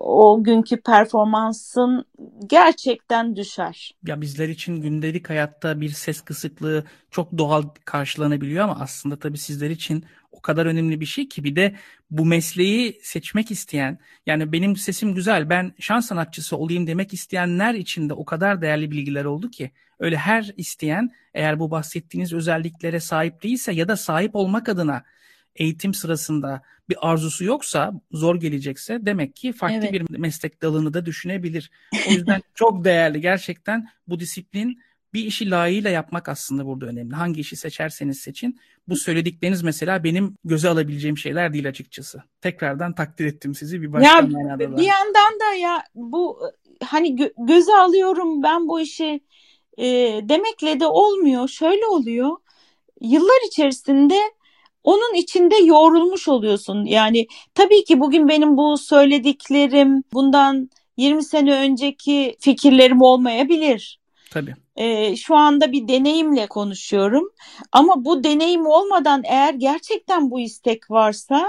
o 0.00 0.44
günkü 0.44 0.80
performansın 0.80 2.04
gerçekten 2.46 3.36
düşer. 3.36 3.94
Ya 4.06 4.20
bizler 4.20 4.48
için 4.48 4.80
gündelik 4.80 5.30
hayatta 5.30 5.80
bir 5.80 5.90
ses 5.90 6.20
kısıklığı 6.20 6.84
çok 7.10 7.38
doğal 7.38 7.62
karşılanabiliyor 7.84 8.64
ama 8.64 8.76
aslında 8.80 9.18
tabii 9.18 9.38
sizler 9.38 9.70
için 9.70 10.04
o 10.32 10.40
kadar 10.40 10.66
önemli 10.66 11.00
bir 11.00 11.06
şey 11.06 11.28
ki 11.28 11.44
bir 11.44 11.56
de 11.56 11.74
bu 12.18 12.26
mesleği 12.26 13.00
seçmek 13.02 13.50
isteyen 13.50 13.98
yani 14.26 14.52
benim 14.52 14.76
sesim 14.76 15.14
güzel 15.14 15.50
ben 15.50 15.74
şan 15.80 16.00
sanatçısı 16.00 16.56
olayım 16.56 16.86
demek 16.86 17.14
isteyenler 17.14 17.74
için 17.74 18.08
de 18.08 18.12
o 18.12 18.24
kadar 18.24 18.62
değerli 18.62 18.90
bilgiler 18.90 19.24
oldu 19.24 19.50
ki 19.50 19.70
öyle 19.98 20.16
her 20.16 20.52
isteyen 20.56 21.10
eğer 21.34 21.60
bu 21.60 21.70
bahsettiğiniz 21.70 22.32
özelliklere 22.32 23.00
sahip 23.00 23.42
değilse 23.42 23.72
ya 23.72 23.88
da 23.88 23.96
sahip 23.96 24.36
olmak 24.36 24.68
adına 24.68 25.04
eğitim 25.56 25.94
sırasında 25.94 26.62
bir 26.88 26.96
arzusu 27.00 27.44
yoksa 27.44 27.92
zor 28.12 28.36
gelecekse 28.40 28.98
demek 29.06 29.36
ki 29.36 29.52
farklı 29.52 29.76
Evet. 29.76 29.92
bir 29.92 30.18
meslek 30.18 30.62
dalını 30.62 30.94
da 30.94 31.06
düşünebilir. 31.06 31.70
O 32.08 32.12
yüzden 32.12 32.42
çok 32.54 32.84
değerli 32.84 33.20
gerçekten 33.20 33.88
bu 34.08 34.20
disiplin 34.20 34.80
bir 35.14 35.24
işi 35.24 35.50
layığıyla 35.50 35.90
yapmak 35.90 36.28
aslında 36.28 36.66
burada 36.66 36.86
önemli. 36.86 37.14
Hangi 37.14 37.40
işi 37.40 37.56
seçerseniz 37.56 38.20
seçin. 38.20 38.60
Bu 38.88 38.96
söyledikleriniz 38.96 39.62
mesela 39.62 40.04
benim 40.04 40.36
göze 40.44 40.68
alabileceğim 40.68 41.18
şeyler 41.18 41.52
değil 41.52 41.68
açıkçası. 41.68 42.22
Tekrardan 42.40 42.94
takdir 42.94 43.26
ettim 43.26 43.54
sizi 43.54 43.82
bir 43.82 43.92
başka 43.92 44.08
Ya 44.08 44.22
manada 44.22 44.72
da. 44.72 44.76
bir 44.76 44.82
yandan 44.82 45.40
da 45.40 45.54
ya 45.54 45.84
bu 45.94 46.40
hani 46.84 47.08
gö- 47.08 47.46
göze 47.46 47.76
alıyorum 47.76 48.42
ben 48.42 48.68
bu 48.68 48.80
işi 48.80 49.20
e, 49.78 49.84
demekle 50.22 50.80
de 50.80 50.86
olmuyor. 50.86 51.48
Şöyle 51.48 51.86
oluyor. 51.86 52.36
Yıllar 53.00 53.46
içerisinde 53.46 54.18
onun 54.84 55.14
içinde 55.14 55.56
yoğrulmuş 55.56 56.28
oluyorsun. 56.28 56.84
Yani 56.84 57.26
tabii 57.54 57.84
ki 57.84 58.00
bugün 58.00 58.28
benim 58.28 58.56
bu 58.56 58.78
söylediklerim 58.78 60.02
bundan 60.12 60.70
20 60.96 61.24
sene 61.24 61.54
önceki 61.54 62.36
fikirlerim 62.40 63.02
olmayabilir. 63.02 64.00
Tabii. 64.34 64.54
Ee, 64.76 65.16
şu 65.16 65.36
anda 65.36 65.72
bir 65.72 65.88
deneyimle 65.88 66.46
konuşuyorum. 66.46 67.30
Ama 67.72 68.04
bu 68.04 68.24
deneyim 68.24 68.66
olmadan 68.66 69.22
eğer 69.24 69.54
gerçekten 69.54 70.30
bu 70.30 70.40
istek 70.40 70.90
varsa 70.90 71.46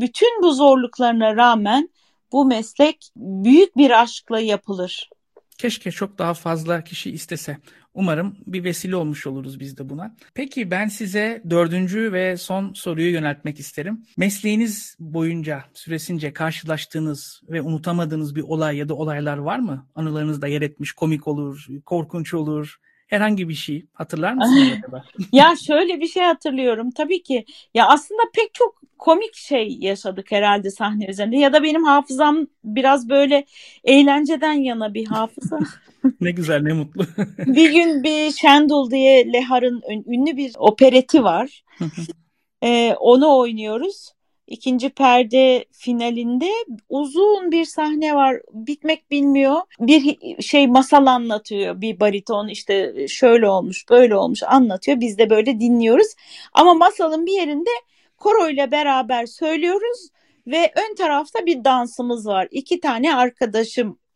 bütün 0.00 0.42
bu 0.42 0.52
zorluklarına 0.52 1.36
rağmen 1.36 1.88
bu 2.32 2.44
meslek 2.44 3.10
büyük 3.16 3.76
bir 3.76 4.02
aşkla 4.02 4.40
yapılır. 4.40 5.10
Keşke 5.58 5.90
çok 5.90 6.18
daha 6.18 6.34
fazla 6.34 6.84
kişi 6.84 7.10
istese. 7.10 7.56
Umarım 7.98 8.36
bir 8.46 8.64
vesile 8.64 8.96
olmuş 8.96 9.26
oluruz 9.26 9.60
biz 9.60 9.78
de 9.78 9.88
buna. 9.88 10.16
Peki 10.34 10.70
ben 10.70 10.88
size 10.88 11.42
dördüncü 11.50 12.12
ve 12.12 12.36
son 12.36 12.72
soruyu 12.72 13.12
yöneltmek 13.12 13.60
isterim. 13.60 14.02
Mesleğiniz 14.16 14.96
boyunca 15.00 15.64
süresince 15.74 16.32
karşılaştığınız 16.32 17.42
ve 17.48 17.62
unutamadığınız 17.62 18.36
bir 18.36 18.42
olay 18.42 18.76
ya 18.76 18.88
da 18.88 18.94
olaylar 18.94 19.38
var 19.38 19.58
mı? 19.58 19.86
Anılarınızda 19.94 20.46
yer 20.46 20.62
etmiş, 20.62 20.92
komik 20.92 21.28
olur, 21.28 21.66
korkunç 21.86 22.34
olur. 22.34 22.76
Herhangi 23.08 23.48
bir 23.48 23.54
şey 23.54 23.86
hatırlar 23.92 24.32
mısınız 24.32 24.68
acaba? 24.78 25.04
Ya 25.32 25.54
şöyle 25.66 26.00
bir 26.00 26.06
şey 26.06 26.22
hatırlıyorum 26.22 26.90
tabii 26.90 27.22
ki. 27.22 27.44
Ya 27.74 27.86
aslında 27.88 28.22
pek 28.34 28.54
çok 28.54 28.82
komik 28.98 29.34
şey 29.34 29.76
yaşadık 29.80 30.32
herhalde 30.32 30.70
sahne 30.70 31.06
üzerinde. 31.06 31.36
Ya 31.36 31.52
da 31.52 31.62
benim 31.62 31.84
hafızam 31.84 32.46
biraz 32.64 33.08
böyle 33.08 33.44
eğlenceden 33.84 34.52
yana 34.52 34.94
bir 34.94 35.06
hafıza. 35.06 35.58
ne 36.20 36.30
güzel, 36.30 36.62
ne 36.62 36.72
mutlu. 36.72 37.06
bir 37.46 37.72
gün 37.72 38.02
bir 38.02 38.30
Şendul 38.30 38.90
diye 38.90 39.32
Lehar'ın 39.32 39.82
ün- 39.90 40.04
ünlü 40.12 40.36
bir 40.36 40.52
opereti 40.58 41.24
var. 41.24 41.64
Ee, 42.64 42.94
onu 43.00 43.38
oynuyoruz. 43.38 44.12
İkinci 44.48 44.88
perde 44.88 45.64
finalinde 45.72 46.50
uzun 46.88 47.52
bir 47.52 47.64
sahne 47.64 48.14
var. 48.14 48.36
Bitmek 48.52 49.10
bilmiyor. 49.10 49.56
Bir 49.80 50.18
şey 50.42 50.66
masal 50.66 51.06
anlatıyor. 51.06 51.80
Bir 51.80 52.00
bariton 52.00 52.48
işte 52.48 53.06
şöyle 53.08 53.48
olmuş, 53.48 53.90
böyle 53.90 54.16
olmuş 54.16 54.42
anlatıyor. 54.42 55.00
Biz 55.00 55.18
de 55.18 55.30
böyle 55.30 55.60
dinliyoruz. 55.60 56.06
Ama 56.52 56.74
masalın 56.74 57.26
bir 57.26 57.32
yerinde 57.32 57.70
koro 58.16 58.48
ile 58.48 58.70
beraber 58.70 59.26
söylüyoruz 59.26 60.08
ve 60.46 60.72
ön 60.76 60.94
tarafta 60.94 61.46
bir 61.46 61.64
dansımız 61.64 62.26
var. 62.26 62.48
İki 62.50 62.80
tane 62.80 63.14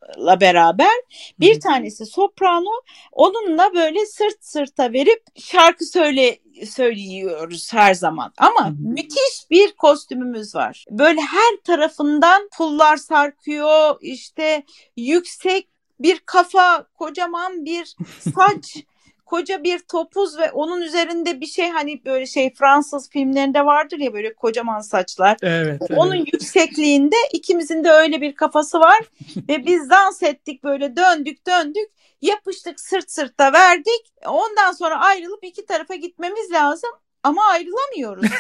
arkadaşımla 0.02 0.40
beraber. 0.40 0.92
Bir 1.40 1.60
tanesi 1.60 2.06
soprano, 2.06 2.80
onunla 3.12 3.74
böyle 3.74 4.06
sırt 4.06 4.44
sırta 4.44 4.92
verip 4.92 5.22
şarkı 5.36 5.84
söyle 5.84 6.38
söylüyoruz 6.66 7.72
her 7.72 7.94
zaman. 7.94 8.32
Ama 8.38 8.66
Hı 8.66 8.68
hı. 8.68 8.74
müthiş 8.78 9.50
bir 9.50 9.72
kostümümüz 9.72 10.54
var. 10.54 10.84
Böyle 10.90 11.20
her 11.20 11.56
tarafından 11.64 12.48
pullar 12.56 12.96
sarkıyor. 12.96 13.96
işte 14.00 14.62
yüksek 14.96 15.68
bir 16.00 16.18
kafa, 16.26 16.86
kocaman 16.98 17.64
bir 17.64 17.96
saç, 18.34 18.76
koca 19.32 19.62
bir 19.64 19.78
topuz 19.78 20.38
ve 20.38 20.50
onun 20.50 20.82
üzerinde 20.82 21.40
bir 21.40 21.46
şey 21.46 21.70
hani 21.70 22.04
böyle 22.04 22.26
şey 22.26 22.54
Fransız 22.54 23.10
filmlerinde 23.10 23.66
vardır 23.66 23.98
ya 23.98 24.12
böyle 24.12 24.34
kocaman 24.34 24.80
saçlar. 24.80 25.36
Evet, 25.42 25.80
evet. 25.80 25.98
Onun 25.98 26.14
yüksekliğinde 26.14 27.16
ikimizin 27.32 27.84
de 27.84 27.90
öyle 27.90 28.20
bir 28.20 28.34
kafası 28.34 28.80
var 28.80 28.98
ve 29.48 29.66
biz 29.66 29.90
dans 29.90 30.22
ettik 30.22 30.64
böyle 30.64 30.96
döndük 30.96 31.46
döndük 31.46 31.90
yapıştık 32.22 32.80
sırt 32.80 33.10
sırta 33.10 33.52
verdik. 33.52 34.12
Ondan 34.26 34.72
sonra 34.72 35.00
ayrılıp 35.00 35.44
iki 35.44 35.66
tarafa 35.66 35.94
gitmemiz 35.94 36.50
lazım 36.50 36.90
ama 37.22 37.42
ayrılamıyoruz. 37.44 38.30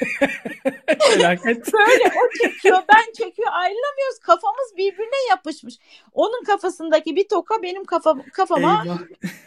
Böyle 1.72 2.04
o 2.04 2.30
çekiyor 2.42 2.82
ben 2.88 3.12
çekiyor 3.12 3.48
ayrılamıyoruz 3.52 4.18
kafamız 4.22 4.76
birbirine 4.76 5.28
yapışmış. 5.30 5.74
Onun 6.12 6.44
kafasındaki 6.44 7.16
bir 7.16 7.28
toka 7.28 7.62
benim 7.62 7.84
kafa, 7.84 8.16
kafama 8.32 8.82
Eyvah, 8.84 8.98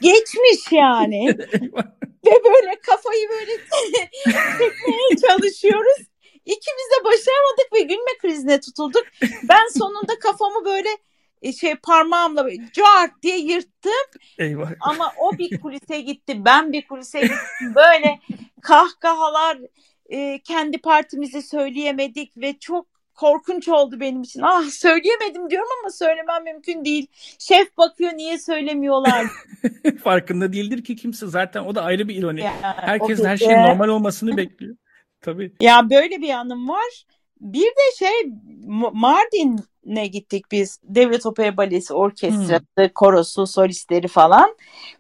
geçmiş 0.02 0.72
yani. 0.72 1.28
Ve 2.26 2.32
böyle 2.44 2.80
kafayı 2.82 3.30
böyle 3.30 3.52
çekmeye 4.60 5.16
çalışıyoruz. 5.28 6.08
İkimiz 6.46 6.88
de 6.92 7.04
başaramadık 7.04 7.74
ve 7.74 7.82
gülme 7.82 8.18
krizine 8.22 8.60
tutulduk. 8.60 9.04
Ben 9.50 9.80
sonunda 9.80 10.20
kafamı 10.20 10.66
böyle 10.66 10.90
e, 11.42 11.54
şey 11.54 11.76
parmağımla 11.76 12.50
cart 12.74 13.12
diye 13.24 13.38
yırttım 13.38 14.22
Eyvah. 14.38 14.72
ama 14.80 15.14
o 15.20 15.38
bir 15.38 15.62
kulise 15.62 16.02
gitti. 16.02 16.46
Ben 16.46 16.74
bir 16.74 16.88
kulise 16.88 17.22
gittim. 17.22 17.76
Böyle 17.76 18.20
kahkahalar 18.62 19.58
e, 20.10 20.40
kendi 20.44 20.78
partimizi 20.78 21.42
söyleyemedik 21.42 22.38
ve 22.38 22.60
çok 22.60 22.91
korkunç 23.16 23.68
oldu 23.68 24.00
benim 24.00 24.22
için. 24.22 24.42
Ah 24.42 24.64
söyleyemedim 24.64 25.50
diyorum 25.50 25.70
ama 25.82 25.90
söylemem 25.90 26.44
mümkün 26.44 26.86
değil. 26.86 27.08
Şef 27.40 27.78
bakıyor 27.78 28.14
niye 28.14 28.40
söylemiyorlar. 28.40 29.26
Farkında 30.04 30.54
değildir 30.54 30.84
ki 30.84 30.96
kimse. 30.96 31.28
Zaten 31.28 31.64
o 31.64 31.76
da 31.76 31.84
ayrı 31.84 32.08
bir 32.08 32.16
ironi. 32.16 32.42
Ya, 32.42 32.54
Herkes 32.62 33.24
her 33.24 33.38
şeyin 33.38 33.60
normal 33.60 33.88
olmasını 33.88 34.38
bekliyor. 34.38 34.76
Tabii. 35.22 35.54
Ya 35.62 35.90
böyle 35.90 36.22
bir 36.22 36.30
anım 36.30 36.70
var. 36.70 37.06
Bir 37.42 37.66
de 37.66 37.96
şey 38.00 38.32
Mardin'e 38.94 40.08
gittik 40.08 40.46
biz. 40.52 40.80
Devlet 40.84 41.26
Opera 41.26 41.58
Balesi 41.58 41.94
Orkestrası, 41.94 42.94
korosu, 42.96 43.48
solistleri 43.48 44.08
falan. 44.08 44.56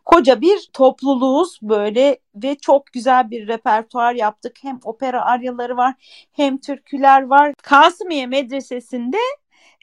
Koca 0.05 0.41
bir 0.41 0.69
topluluğuz 0.73 1.59
böyle 1.61 2.19
ve 2.35 2.55
çok 2.55 2.85
güzel 2.85 3.31
bir 3.31 3.47
repertuar 3.47 4.13
yaptık. 4.13 4.57
Hem 4.61 4.79
opera 4.83 5.25
aryaları 5.25 5.77
var 5.77 5.93
hem 6.31 6.57
türküler 6.57 7.21
var. 7.21 7.53
Kasımiye 7.63 8.27
Medresesi'nde 8.27 9.17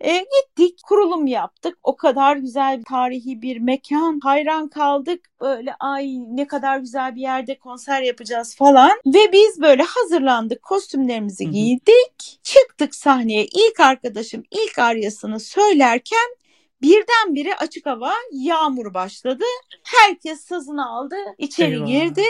e, 0.00 0.18
gittik, 0.18 0.80
kurulum 0.84 1.26
yaptık. 1.26 1.78
O 1.82 1.96
kadar 1.96 2.36
güzel 2.36 2.82
tarihi 2.88 3.42
bir 3.42 3.58
mekan. 3.58 4.20
Hayran 4.22 4.68
kaldık. 4.68 5.28
Böyle 5.40 5.74
ay 5.80 6.06
ne 6.36 6.46
kadar 6.46 6.78
güzel 6.78 7.16
bir 7.16 7.20
yerde 7.20 7.58
konser 7.58 8.02
yapacağız 8.02 8.56
falan. 8.56 8.90
Ve 9.06 9.32
biz 9.32 9.60
böyle 9.60 9.82
hazırlandık. 9.82 10.62
Kostümlerimizi 10.62 11.44
Hı 11.44 11.48
hı. 11.48 11.52
giydik. 11.52 12.40
Çıktık 12.42 12.94
sahneye. 12.94 13.44
İlk 13.44 13.80
arkadaşım 13.80 14.42
ilk 14.50 14.78
aryasını 14.78 15.40
söylerken 15.40 16.36
birdenbire 16.82 17.54
açık 17.56 17.86
hava 17.86 18.12
yağmur 18.32 18.94
başladı. 18.94 19.44
Herkes 19.84 20.40
sazını 20.40 20.88
aldı. 20.90 21.16
içeri 21.38 21.74
Eyvah. 21.74 21.86
girdi. 21.86 22.24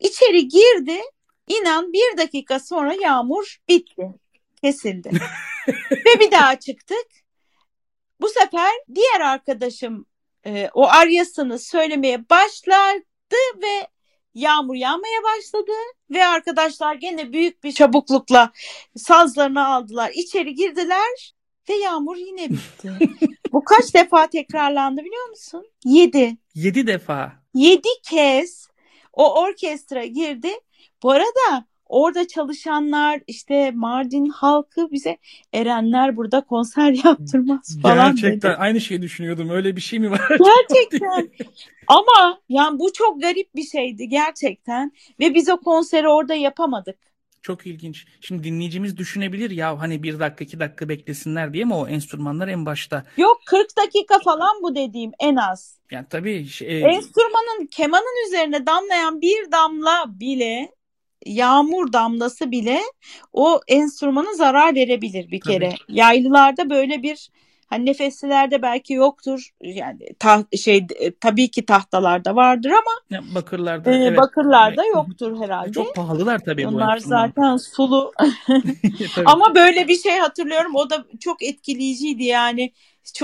İçeri 0.00 0.48
girdi. 0.48 1.00
İnan 1.48 1.92
bir 1.92 2.18
dakika 2.18 2.60
sonra 2.60 2.94
yağmur 2.94 3.56
bitti. 3.68 4.14
Kesildi. 4.62 5.10
Ve 5.90 6.20
bir 6.20 6.30
daha 6.30 6.58
çıktık. 6.58 7.06
Bu 8.20 8.28
sefer 8.28 8.70
diğer 8.94 9.20
arkadaşım 9.20 10.06
e, 10.46 10.68
o 10.74 10.86
aryasını 10.86 11.58
söylemeye 11.58 12.28
başladı 12.30 13.04
ve 13.62 13.88
yağmur 14.34 14.74
yağmaya 14.74 15.22
başladı 15.22 15.72
ve 16.10 16.26
arkadaşlar 16.26 16.94
gene 16.94 17.32
büyük 17.32 17.64
bir 17.64 17.72
çabuklukla 17.72 18.52
sazlarını 18.96 19.66
aldılar, 19.66 20.10
içeri 20.14 20.54
girdiler 20.54 21.34
ve 21.68 21.74
yağmur 21.74 22.16
yine 22.16 22.50
bitti. 22.50 22.92
Bu 23.52 23.64
kaç 23.64 23.94
defa 23.94 24.26
tekrarlandı 24.26 25.00
biliyor 25.00 25.28
musun? 25.28 25.66
Yedi. 25.84 26.36
Yedi 26.54 26.86
defa. 26.86 27.32
Yedi 27.54 27.88
kez 28.10 28.68
o 29.12 29.40
orkestra 29.40 30.04
girdi. 30.04 30.50
Bu 31.02 31.10
arada 31.10 31.66
orada 31.92 32.26
çalışanlar 32.28 33.20
işte 33.26 33.70
Mardin 33.70 34.28
halkı 34.28 34.90
bize 34.92 35.18
Erenler 35.52 36.16
burada 36.16 36.40
konser 36.40 36.92
yaptırmaz 37.04 37.78
falan 37.82 38.16
Gerçekten 38.16 38.50
dedi. 38.50 38.58
aynı 38.58 38.80
şeyi 38.80 39.02
düşünüyordum. 39.02 39.50
Öyle 39.50 39.76
bir 39.76 39.80
şey 39.80 39.98
mi 39.98 40.10
var? 40.10 40.20
Gerçekten. 40.28 41.30
Ama 41.86 42.40
yani 42.48 42.78
bu 42.78 42.92
çok 42.92 43.22
garip 43.22 43.54
bir 43.54 43.64
şeydi 43.64 44.08
gerçekten 44.08 44.92
ve 45.20 45.34
biz 45.34 45.48
o 45.48 45.56
konseri 45.60 46.08
orada 46.08 46.34
yapamadık. 46.34 46.98
Çok 47.42 47.66
ilginç. 47.66 48.06
Şimdi 48.20 48.44
dinleyicimiz 48.44 48.96
düşünebilir 48.96 49.50
ya 49.50 49.80
hani 49.80 50.02
bir 50.02 50.20
dakika 50.20 50.44
iki 50.44 50.60
dakika 50.60 50.88
beklesinler 50.88 51.52
diye 51.52 51.64
mi 51.64 51.74
o 51.74 51.88
enstrümanlar 51.88 52.48
en 52.48 52.66
başta? 52.66 53.04
Yok 53.16 53.40
40 53.46 53.66
dakika 53.76 54.18
falan 54.18 54.62
bu 54.62 54.74
dediğim 54.74 55.10
en 55.20 55.36
az. 55.36 55.78
Yani 55.90 56.06
tabii 56.10 56.46
şey, 56.46 56.82
Enstrümanın 56.82 57.66
kemanın 57.66 58.28
üzerine 58.28 58.66
damlayan 58.66 59.20
bir 59.20 59.52
damla 59.52 60.04
bile 60.06 60.72
yağmur 61.26 61.92
damlası 61.92 62.50
bile 62.50 62.80
o 63.32 63.60
enstrümana 63.68 64.34
zarar 64.34 64.74
verebilir 64.74 65.30
bir 65.30 65.40
Tabii. 65.40 65.52
kere. 65.52 65.74
Yaylılarda 65.88 66.70
böyle 66.70 67.02
bir 67.02 67.30
hani 67.72 67.86
nefeslilerde 67.86 68.62
belki 68.62 68.92
yoktur. 68.92 69.50
Yani 69.60 69.98
ta, 70.18 70.44
şey 70.56 70.86
e, 71.00 71.14
tabii 71.20 71.50
ki 71.50 71.66
tahtalarda 71.66 72.36
vardır 72.36 72.70
ama 72.70 72.90
ya 73.10 73.22
bakırlarda 73.34 73.92
e, 73.92 73.96
evet. 73.96 74.18
bakırlarda 74.18 74.82
Evet. 74.84 74.94
yoktur 74.94 75.40
herhalde. 75.40 75.72
Çok 75.72 75.94
pahalılar 75.94 76.38
tabii 76.38 76.64
bu 76.64 76.68
Onlar 76.68 76.96
enstrümanlar. 76.96 77.28
zaten 77.28 77.56
sulu. 77.56 78.12
Tabii. 79.14 79.26
Ama 79.26 79.54
böyle 79.54 79.88
bir 79.88 79.96
şey 79.98 80.18
hatırlıyorum. 80.18 80.74
O 80.74 80.90
da 80.90 81.04
çok 81.20 81.42
etkileyiciydi 81.42 82.24
yani. 82.24 82.72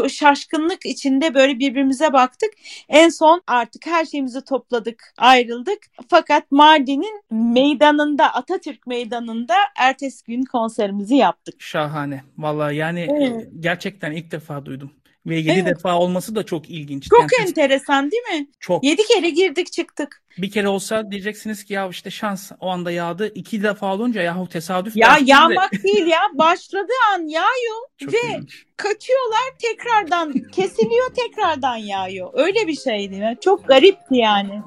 Şaşkınlık 0.08 0.86
içinde 0.86 1.34
böyle 1.34 1.58
birbirimize 1.58 2.12
baktık. 2.12 2.50
En 2.88 3.08
son 3.08 3.42
artık 3.46 3.86
her 3.86 4.04
şeyimizi 4.04 4.44
topladık, 4.44 5.02
ayrıldık. 5.18 5.78
Fakat 6.08 6.50
Mardin'in 6.50 7.22
meydanında, 7.30 8.34
Atatürk 8.34 8.86
Meydanı'nda 8.86 9.54
ertesi 9.78 10.24
gün 10.24 10.42
konserimizi 10.44 11.14
yaptık. 11.14 11.54
Şahane. 11.58 12.22
Vallahi 12.38 12.76
yani 12.76 13.06
Evet. 13.10 13.42
e, 13.42 13.48
gerçekten 13.60 14.12
ilk 14.12 14.30
defa 14.30 14.66
duydum. 14.66 14.90
Ve 15.28 15.36
yedi 15.36 15.50
Evet. 15.50 15.66
defa 15.66 15.98
olması 15.98 16.34
da 16.34 16.42
çok 16.46 16.70
ilginç. 16.70 17.08
Çok 17.10 17.26
siz- 17.30 17.48
enteresan 17.48 18.10
değil 18.10 18.22
mi? 18.40 18.46
çok. 18.60 18.84
Yedi 18.84 19.02
kere 19.14 19.30
girdik 19.30 19.72
çıktık. 19.72 20.22
Bir 20.38 20.50
kere 20.50 20.68
olsa 20.68 21.10
diyeceksiniz 21.10 21.64
ki 21.64 21.72
ya 21.72 21.88
işte 21.88 22.10
şans 22.10 22.52
o 22.60 22.68
anda 22.68 22.90
yağdı. 22.90 23.32
İki 23.34 23.62
defa 23.62 23.94
olunca 23.94 24.22
yahu 24.22 24.48
tesadüf 24.48 24.96
Ya 24.96 25.08
dersiniz 25.08 25.26
de- 25.26 25.30
yağmak 25.32 25.72
değil 25.84 26.06
ya. 26.06 26.20
Başladığı 26.34 26.92
an 27.14 27.22
yağıyor 27.28 27.76
Çok 27.98 28.12
ve 28.14 28.18
ilginç. 28.28 28.64
kaçıyorlar 28.76 29.40
tekrardan 29.62 30.32
kesiliyor 30.52 31.10
tekrardan 31.14 31.76
yağıyor. 31.76 32.30
Öyle 32.34 32.66
bir 32.66 32.76
şeydi. 32.76 33.38
Çok 33.40 33.68
garipti 33.68 34.16
yani. 34.16 34.62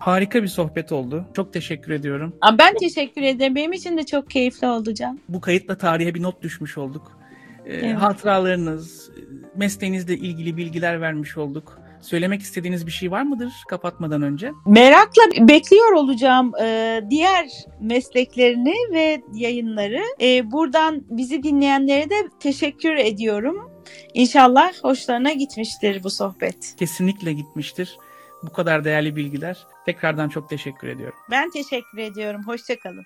Harika 0.00 0.42
bir 0.42 0.48
sohbet 0.48 0.92
oldu. 0.92 1.24
Çok 1.36 1.52
teşekkür 1.52 1.92
ediyorum. 1.92 2.36
Aa, 2.40 2.58
Ben 2.58 2.74
teşekkür 2.76 3.22
ederim. 3.22 3.54
Benim 3.54 3.72
için 3.72 3.96
de 3.98 4.06
çok 4.06 4.30
keyifli 4.30 4.66
oldu 4.66 4.94
Can. 4.94 5.20
Bu 5.28 5.40
kayıtla 5.40 5.78
tarihe 5.78 6.14
bir 6.14 6.22
not 6.22 6.42
düşmüş 6.42 6.78
olduk. 6.78 7.18
Ee, 7.66 7.74
Evet. 7.74 7.96
Hatıralarınız, 7.96 9.10
mesleğinizle 9.58 10.14
ilgili 10.14 10.56
bilgiler 10.56 11.00
vermiş 11.00 11.36
olduk. 11.36 11.78
Söylemek 12.00 12.42
istediğiniz 12.42 12.86
bir 12.86 12.92
şey 12.92 13.10
var 13.10 13.22
mıdır 13.22 13.52
kapatmadan 13.68 14.22
önce? 14.22 14.52
Merakla 14.66 15.22
bekliyor 15.48 15.92
olacağım 15.92 16.52
e, 16.62 17.00
diğer 17.10 17.48
mesleklerini 17.80 18.74
ve 18.92 19.22
yayınları. 19.34 20.02
E, 20.20 20.50
buradan 20.50 21.04
bizi 21.10 21.42
dinleyenlere 21.42 22.10
de 22.10 22.28
teşekkür 22.40 22.96
ediyorum. 22.96 23.70
İnşallah 24.14 24.72
hoşlarına 24.82 25.32
gitmiştir 25.32 26.04
bu 26.04 26.10
sohbet. 26.10 26.74
Kesinlikle 26.78 27.32
gitmiştir. 27.32 27.96
Bu 28.42 28.52
kadar 28.52 28.84
değerli 28.84 29.16
bilgiler. 29.16 29.66
Tekrardan 29.86 30.28
çok 30.28 30.50
teşekkür 30.50 30.88
ediyorum. 30.88 31.18
Ben 31.30 31.50
teşekkür 31.50 31.98
ediyorum. 31.98 32.40
Hoşçakalın. 32.46 33.04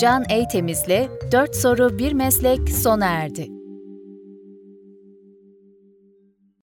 Can 0.00 0.24
Eytemiz'le 0.30 1.08
4 1.32 1.56
soru 1.56 1.98
bir 1.98 2.12
meslek 2.12 2.70
sona 2.70 3.06
erdi. 3.06 3.57